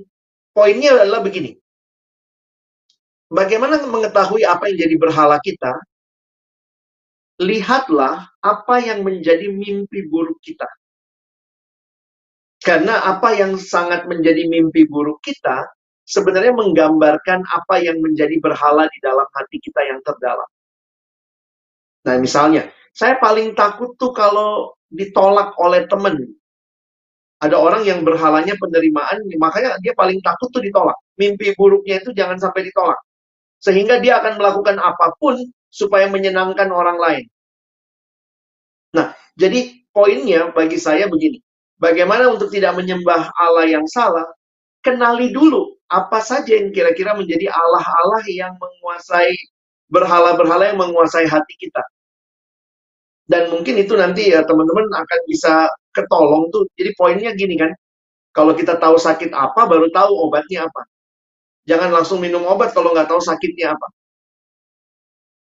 [0.55, 1.59] poinnya adalah begini.
[3.32, 5.72] Bagaimana mengetahui apa yang jadi berhala kita?
[7.41, 10.68] lihatlah apa yang menjadi mimpi buruk kita.
[12.62, 15.66] Karena apa yang sangat menjadi mimpi buruk kita
[16.06, 20.50] sebenarnya menggambarkan apa yang menjadi berhala di dalam hati kita yang terdalam.
[22.06, 26.18] Nah, misalnya, saya paling takut tuh kalau ditolak oleh teman.
[27.42, 30.94] Ada orang yang berhalanya penerimaan, makanya dia paling takut tuh ditolak.
[31.18, 33.02] Mimpi buruknya itu jangan sampai ditolak.
[33.58, 35.42] Sehingga dia akan melakukan apa pun
[35.74, 37.26] supaya menyenangkan orang lain.
[38.96, 41.39] Nah, jadi poinnya bagi saya begini.
[41.82, 44.28] Bagaimana untuk tidak menyembah Allah yang salah?
[44.86, 49.34] Kenali dulu apa saja yang kira-kira menjadi Allah-Allah yang menguasai
[49.92, 51.84] berhala-berhala yang menguasai hati kita.
[53.28, 56.68] Dan mungkin itu nanti ya teman-teman akan bisa ketolong tuh.
[56.76, 57.72] Jadi poinnya gini kan.
[58.32, 60.82] Kalau kita tahu sakit apa, baru tahu obatnya apa.
[61.68, 63.88] Jangan langsung minum obat kalau nggak tahu sakitnya apa.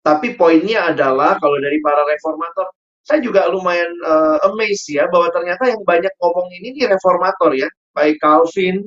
[0.03, 2.67] Tapi poinnya adalah kalau dari para reformator,
[3.03, 7.67] saya juga lumayan uh, amazed ya bahwa ternyata yang banyak ngomong ini nih reformator ya,
[7.99, 8.87] baik Calvin,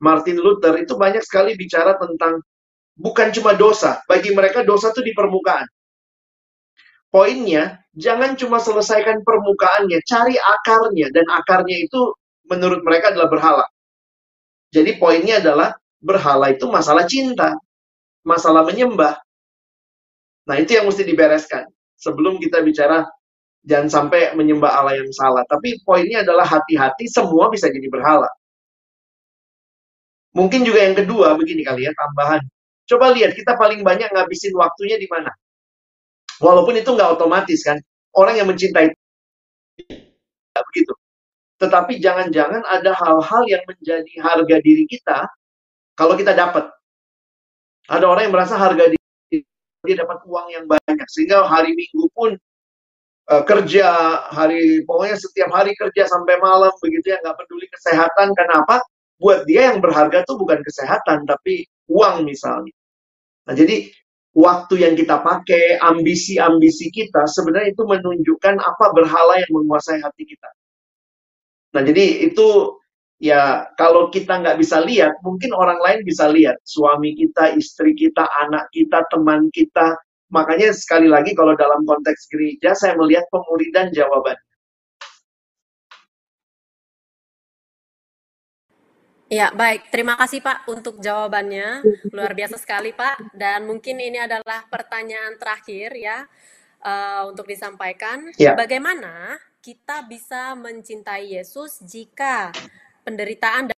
[0.00, 2.40] Martin Luther itu banyak sekali bicara tentang
[2.96, 5.68] bukan cuma dosa, bagi mereka dosa itu di permukaan.
[7.12, 12.16] Poinnya, jangan cuma selesaikan permukaannya, cari akarnya dan akarnya itu
[12.48, 13.66] menurut mereka adalah berhala.
[14.70, 17.58] Jadi poinnya adalah berhala itu masalah cinta,
[18.24, 19.18] masalah menyembah.
[20.48, 21.66] Nah, itu yang mesti dibereskan
[21.98, 23.04] sebelum kita bicara
[23.64, 25.44] jangan sampai menyembah Allah yang salah.
[25.48, 28.28] Tapi poinnya adalah hati-hati semua bisa jadi berhala.
[30.30, 32.40] Mungkin juga yang kedua begini kali ya tambahan.
[32.86, 35.30] Coba lihat kita paling banyak ngabisin waktunya di mana.
[36.38, 37.78] Walaupun itu nggak otomatis kan.
[38.14, 38.90] Orang yang mencintai
[39.86, 40.92] tidak begitu.
[41.60, 45.28] Tetapi jangan-jangan ada hal-hal yang menjadi harga diri kita
[45.94, 46.72] kalau kita dapat.
[47.90, 48.98] Ada orang yang merasa harga diri
[49.80, 52.36] dia dapat uang yang banyak sehingga hari Minggu pun
[53.30, 53.88] uh, kerja
[54.34, 58.82] hari pokoknya setiap hari kerja sampai malam begitu ya nggak peduli kesehatan kenapa
[59.22, 62.74] buat dia yang berharga tuh bukan kesehatan tapi uang misalnya
[63.46, 63.88] nah jadi
[64.34, 70.50] waktu yang kita pakai ambisi-ambisi kita sebenarnya itu menunjukkan apa berhala yang menguasai hati kita
[71.70, 72.80] nah jadi itu
[73.20, 76.56] ya kalau kita nggak bisa lihat, mungkin orang lain bisa lihat.
[76.64, 79.94] Suami kita, istri kita, anak kita, teman kita.
[80.30, 84.38] Makanya sekali lagi kalau dalam konteks gereja, saya melihat pemuridan jawaban.
[89.30, 89.94] Ya, baik.
[89.94, 91.86] Terima kasih Pak untuk jawabannya.
[92.10, 93.30] Luar biasa sekali Pak.
[93.30, 96.26] Dan mungkin ini adalah pertanyaan terakhir ya
[96.82, 98.26] uh, untuk disampaikan.
[98.34, 98.58] Ya.
[98.58, 102.50] Bagaimana kita bisa mencintai Yesus jika
[103.06, 103.78] penderitaan dan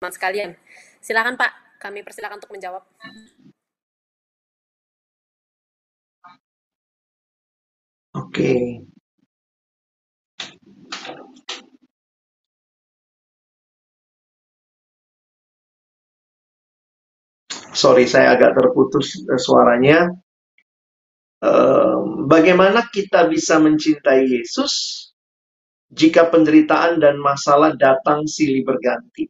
[0.00, 0.50] teman sekalian.
[1.04, 2.86] Silakan Pak, kami persilakan untuk menjawab.
[8.14, 8.52] Oke.
[17.72, 20.12] Sorry, saya agak terputus eh, suaranya.
[22.32, 24.72] Bagaimana kita bisa mencintai Yesus
[25.90, 29.26] jika penderitaan dan masalah datang silih berganti?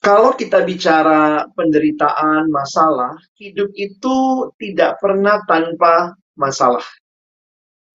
[0.00, 6.84] Kalau kita bicara penderitaan, masalah, hidup itu tidak pernah tanpa masalah.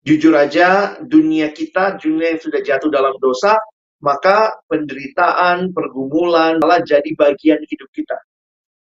[0.06, 3.58] Jujur aja, dunia kita, dunia yang sudah jatuh dalam dosa,
[3.98, 8.14] maka penderitaan, pergumulan, malah jadi bagian hidup kita.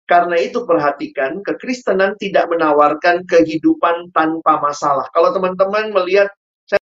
[0.09, 5.05] Karena itu perhatikan, kekristenan tidak menawarkan kehidupan tanpa masalah.
[5.13, 6.33] Kalau teman-teman melihat,
[6.65, 6.81] saya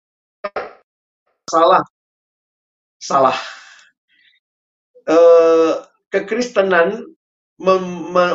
[1.51, 1.83] salah,
[3.03, 3.39] salah.
[5.11, 7.03] Uh, kekristenan
[7.61, 7.85] mem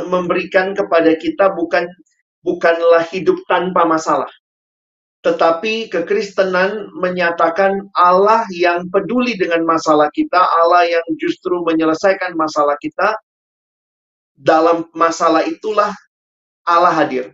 [0.10, 1.88] memberikan kepada kita bukan
[2.46, 4.30] bukanlah hidup tanpa masalah.
[5.26, 13.18] Tetapi kekristenan menyatakan Allah yang peduli dengan masalah kita, Allah yang justru menyelesaikan masalah kita.
[14.38, 15.90] Dalam masalah itulah
[16.62, 17.34] Allah hadir.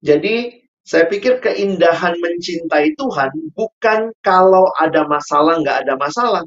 [0.00, 6.44] Jadi, saya pikir keindahan mencintai Tuhan bukan kalau ada masalah, nggak ada masalah.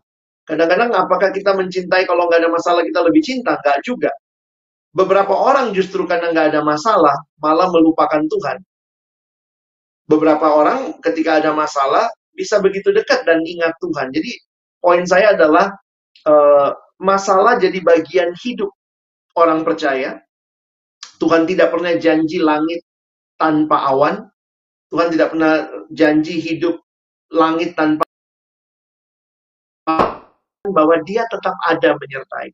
[0.47, 3.59] Kadang-kadang apakah kita mencintai kalau nggak ada masalah kita lebih cinta?
[3.59, 4.11] Nggak juga.
[4.95, 8.63] Beberapa orang justru karena nggak ada masalah malah melupakan Tuhan.
[10.07, 14.15] Beberapa orang ketika ada masalah bisa begitu dekat dan ingat Tuhan.
[14.15, 14.31] Jadi
[14.79, 15.67] poin saya adalah
[16.23, 18.71] uh, masalah jadi bagian hidup
[19.35, 20.15] orang percaya.
[21.19, 22.87] Tuhan tidak pernah janji langit
[23.35, 24.23] tanpa awan.
[24.87, 26.79] Tuhan tidak pernah janji hidup
[27.35, 28.06] langit tanpa
[30.71, 32.51] bahwa dia tetap ada menyertai.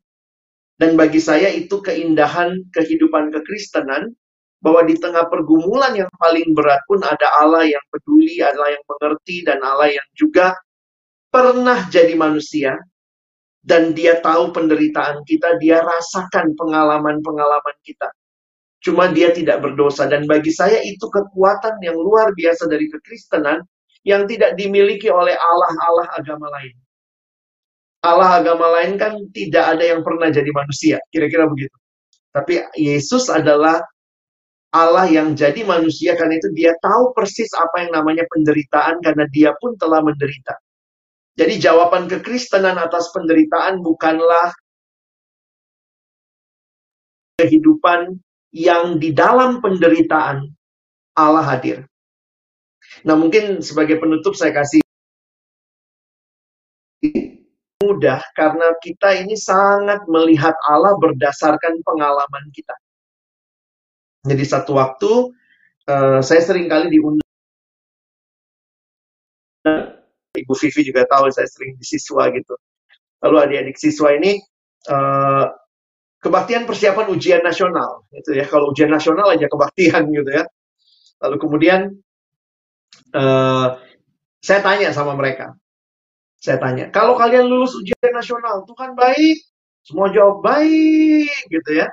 [0.77, 4.11] Dan bagi saya itu keindahan kehidupan kekristenan
[4.63, 9.43] bahwa di tengah pergumulan yang paling berat pun ada Allah yang peduli, Allah yang mengerti
[9.43, 10.55] dan Allah yang juga
[11.29, 12.79] pernah jadi manusia
[13.63, 18.11] dan dia tahu penderitaan kita, dia rasakan pengalaman-pengalaman kita.
[18.83, 23.63] Cuma dia tidak berdosa dan bagi saya itu kekuatan yang luar biasa dari kekristenan
[24.03, 26.75] yang tidak dimiliki oleh Allah-Allah agama lain.
[28.03, 31.71] Allah agama lain kan tidak ada yang pernah jadi manusia, kira-kira begitu.
[32.35, 33.79] Tapi Yesus adalah
[34.73, 39.55] Allah yang jadi manusia karena itu dia tahu persis apa yang namanya penderitaan karena dia
[39.55, 40.57] pun telah menderita.
[41.39, 44.51] Jadi jawaban kekristenan atas penderitaan bukanlah
[47.39, 48.19] kehidupan
[48.51, 50.45] yang di dalam penderitaan
[51.15, 51.87] Allah hadir.
[53.07, 54.82] Nah mungkin sebagai penutup saya kasih
[57.83, 62.71] mudah karena kita ini sangat melihat Allah berdasarkan pengalaman kita.
[64.23, 65.11] Jadi satu waktu
[65.91, 67.23] uh, saya sering kali diundang
[70.33, 72.55] Ibu Vivi juga tahu saya sering di siswa gitu.
[73.21, 74.41] Lalu adik-adik siswa ini
[74.89, 75.45] uh,
[76.23, 78.47] kebaktian persiapan ujian nasional itu ya.
[78.47, 80.47] Kalau ujian nasional aja kebaktian gitu ya.
[81.21, 81.93] Lalu kemudian
[83.13, 83.67] uh,
[84.43, 85.55] saya tanya sama mereka,
[86.43, 89.39] saya tanya, kalau kalian lulus ujian nasional, Tuhan baik?
[89.87, 91.87] Semua jawab baik, gitu ya.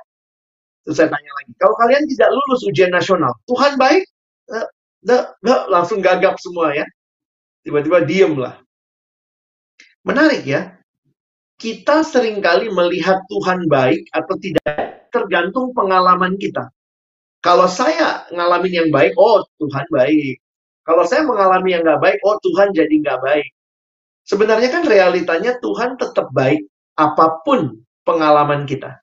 [0.82, 4.02] Terus saya tanya lagi, kalau kalian tidak lulus ujian nasional, Tuhan baik?
[4.50, 4.66] Eh,
[5.74, 6.82] langsung gagap semua ya.
[7.62, 8.58] Tiba-tiba diem lah.
[10.02, 10.74] Menarik ya.
[11.54, 16.66] Kita sering kali melihat Tuhan baik atau tidak tergantung pengalaman kita.
[17.38, 20.42] Kalau saya ngalamin yang baik, oh Tuhan baik.
[20.82, 23.50] Kalau saya mengalami yang nggak baik, oh Tuhan jadi nggak baik.
[24.30, 26.62] Sebenarnya kan realitanya Tuhan tetap baik
[26.94, 29.02] apa pun pengalaman kita.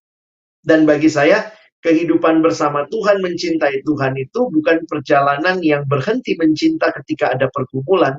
[0.64, 1.52] Dan bagi saya,
[1.84, 8.16] kehidupan bersama Tuhan, mencintai Tuhan itu bukan perjalanan yang berhenti mencinta ketika ada pergumulan,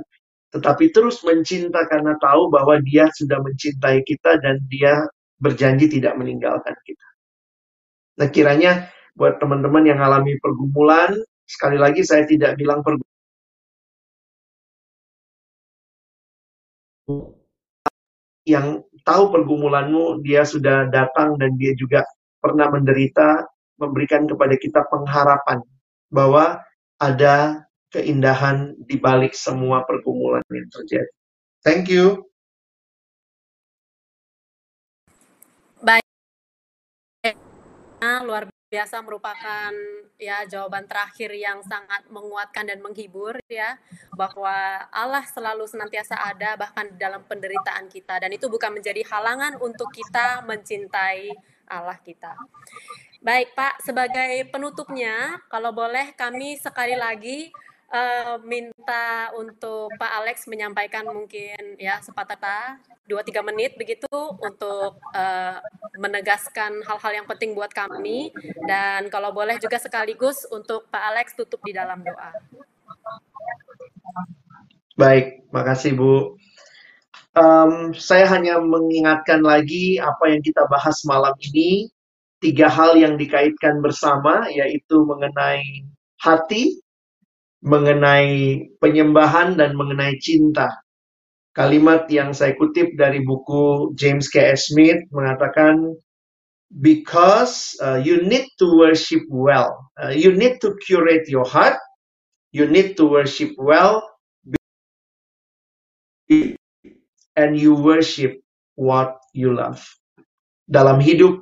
[0.53, 5.09] tetapi terus mencinta karena tahu bahwa dia sudah mencintai kita dan dia
[5.41, 7.09] berjanji tidak meninggalkan kita.
[8.21, 11.17] Nah kiranya buat teman-teman yang alami pergumulan,
[11.49, 13.08] sekali lagi saya tidak bilang pergumulan
[18.49, 22.05] yang tahu pergumulanmu, dia sudah datang dan dia juga
[22.41, 23.45] pernah menderita,
[23.77, 25.61] memberikan kepada kita pengharapan
[26.09, 26.61] bahwa
[26.97, 31.13] ada keindahan di balik semua pergumulan yang terjadi.
[31.65, 32.29] Thank you.
[35.85, 36.05] Baik.
[37.99, 38.58] Luar biasa
[39.01, 39.73] merupakan
[40.21, 43.81] ya jawaban terakhir yang sangat menguatkan dan menghibur ya
[44.13, 49.89] bahwa Allah selalu senantiasa ada bahkan dalam penderitaan kita dan itu bukan menjadi halangan untuk
[49.89, 51.33] kita mencintai
[51.65, 52.37] Allah kita.
[53.25, 57.49] Baik Pak, sebagai penutupnya kalau boleh kami sekali lagi
[57.93, 64.09] uh, minta untuk Pak Alex menyampaikan mungkin ya sepatah dua tiga menit begitu
[64.41, 65.57] untuk uh,
[65.97, 68.33] menegaskan hal-hal yang penting buat kami
[68.69, 72.31] dan kalau boleh juga sekaligus untuk Pak Alex tutup di dalam doa.
[74.99, 76.35] Baik, makasih Bu.
[77.39, 81.87] Um, saya hanya mengingatkan lagi apa yang kita bahas malam ini.
[82.39, 85.83] Tiga hal yang dikaitkan bersama, yaitu mengenai
[86.23, 86.79] hati,
[87.65, 90.71] mengenai penyembahan, dan mengenai cinta.
[91.57, 94.55] Kalimat yang saya kutip dari buku James K.
[94.55, 94.71] S.
[94.71, 95.99] Smith mengatakan,
[96.81, 99.91] because uh, you need to worship well.
[99.99, 101.81] Uh, you need to curate your heart.
[102.53, 104.01] You need to worship well
[107.37, 108.41] and you worship
[108.77, 109.85] what you love.
[110.65, 111.37] Dalam hidup,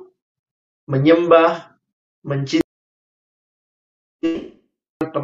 [0.87, 1.71] menyembah,
[2.27, 2.66] mencintai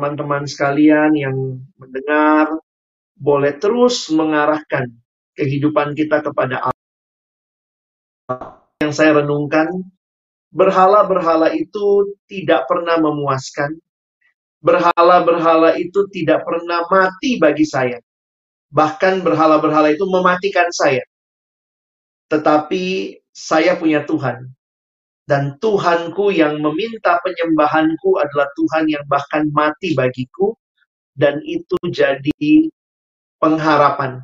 [0.04, 2.52] teman-teman sekalian yang mendengar,
[3.16, 4.92] boleh terus mengarahkan
[5.40, 6.60] kehidupan kita kepada
[8.28, 8.60] Allah.
[8.84, 9.72] Yang saya renungkan,
[10.52, 13.80] berhala-berhala itu tidak pernah memuaskan.
[14.60, 18.04] Berhala-berhala itu tidak pernah mati bagi saya.
[18.76, 21.08] Bahkan berhala-berhala itu mematikan saya.
[22.28, 24.52] Tetapi saya punya Tuhan.
[25.24, 30.52] Dan Tuhanku yang meminta penyembahanku adalah Tuhan yang bahkan mati bagiku.
[31.14, 32.68] Dan itu jadi
[33.40, 34.20] pengharapan.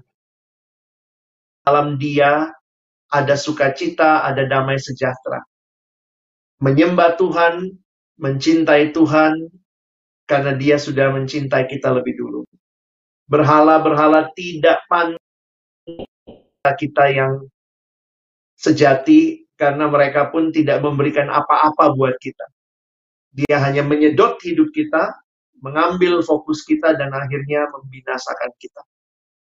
[1.64, 2.50] Dalam dia
[3.10, 5.42] ada sukacita, ada damai sejahtera.
[6.60, 7.72] Menyembah Tuhan,
[8.20, 9.48] mencintai Tuhan,
[10.30, 12.42] karena dia sudah mencintai kita lebih dulu.
[13.30, 15.22] Berhala-berhala tidak pandang
[16.66, 17.34] kita yang
[18.60, 22.48] sejati karena mereka pun tidak memberikan apa-apa buat kita.
[23.36, 25.20] Dia hanya menyedot hidup kita,
[25.60, 28.82] mengambil fokus kita dan akhirnya membinasakan kita.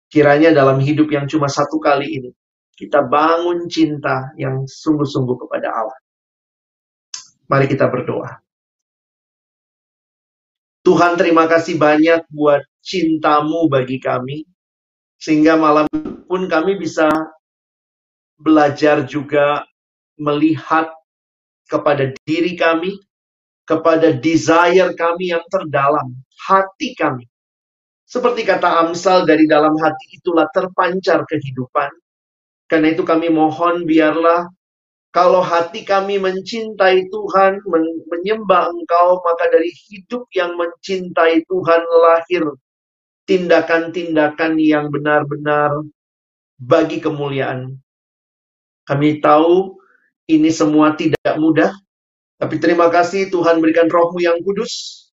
[0.08, 2.32] Kiranya dalam hidup yang cuma satu kali ini,
[2.80, 6.00] kita bangun cinta yang sungguh-sungguh kepada Allah.
[7.52, 8.40] Mari kita berdoa.
[10.88, 14.48] Tuhan terima kasih banyak buat cintamu bagi kami.
[15.20, 15.84] Sehingga malam
[16.32, 17.12] pun kami bisa
[18.40, 19.68] belajar juga
[20.18, 20.90] melihat
[21.70, 22.98] kepada diri kami,
[23.68, 26.14] kepada desire kami yang terdalam,
[26.48, 27.26] hati kami.
[28.08, 31.92] Seperti kata Amsal dari dalam hati itulah terpancar kehidupan.
[32.68, 34.48] Karena itu kami mohon biarlah
[35.12, 37.64] kalau hati kami mencintai Tuhan,
[38.12, 42.44] menyembah Engkau, maka dari hidup yang mencintai Tuhan lahir
[43.28, 45.74] tindakan-tindakan yang benar-benar
[46.60, 47.76] bagi kemuliaan.
[48.88, 49.77] Kami tahu
[50.28, 51.72] ini semua tidak mudah,
[52.40, 55.04] tapi terima kasih Tuhan berikan rohmu yang kudus.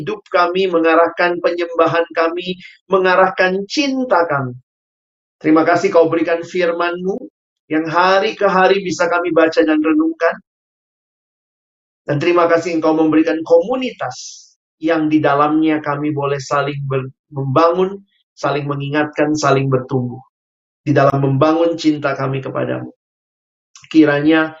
[0.00, 4.54] Hidup kami, mengarahkan penyembahan kami, mengarahkan cinta kami
[5.36, 7.28] Terima kasih kau berikan firman-Mu
[7.68, 10.36] yang hari ke hari bisa kami baca dan renungkan.
[12.08, 14.16] Dan terima kasih engkau memberikan komunitas
[14.80, 16.78] yang di dalamnya kami boleh saling
[17.28, 18.00] membangun,
[18.32, 20.22] saling mengingatkan, saling bertumbuh.
[20.86, 22.94] Di dalam membangun cinta kami kepadamu.
[23.90, 24.54] Kiranya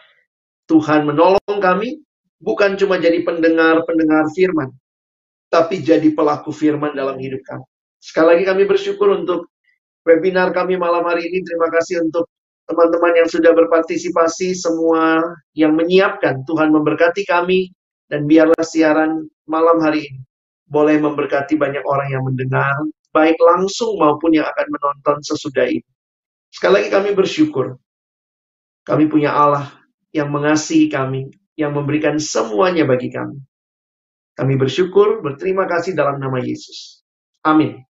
[0.66, 2.02] Tuhan menolong kami,
[2.42, 4.74] bukan cuma jadi pendengar-pendengar firman,
[5.46, 7.62] tapi jadi pelaku firman dalam hidup kami.
[8.02, 9.54] Sekali lagi kami bersyukur untuk
[10.02, 11.46] webinar kami malam hari ini.
[11.46, 12.26] Terima kasih untuk
[12.66, 15.22] teman-teman yang sudah berpartisipasi, semua
[15.54, 16.42] yang menyiapkan.
[16.42, 17.70] Tuhan memberkati kami,
[18.10, 20.20] dan biarlah siaran malam hari ini
[20.66, 22.74] boleh memberkati banyak orang yang mendengar,
[23.14, 25.86] baik langsung maupun yang akan menonton sesudah ini.
[26.56, 27.76] Sekali lagi kami bersyukur.
[28.88, 29.76] Kami punya Allah
[30.08, 33.36] yang mengasihi kami, yang memberikan semuanya bagi kami.
[34.32, 37.04] Kami bersyukur, berterima kasih dalam nama Yesus.
[37.44, 37.84] Amin.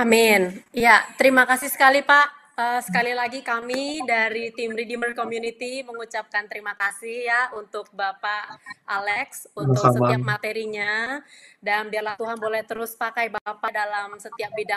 [0.00, 0.64] Amin.
[0.72, 2.36] Ya, terima kasih sekali Pak.
[2.56, 8.56] Uh, sekali lagi kami dari tim Redeemer Community mengucapkan terima kasih ya untuk Bapak
[8.88, 9.92] Alex untuk Sama.
[9.92, 11.20] setiap materinya
[11.60, 14.72] dan biarlah Tuhan boleh terus pakai Bapak dalam setiap bidang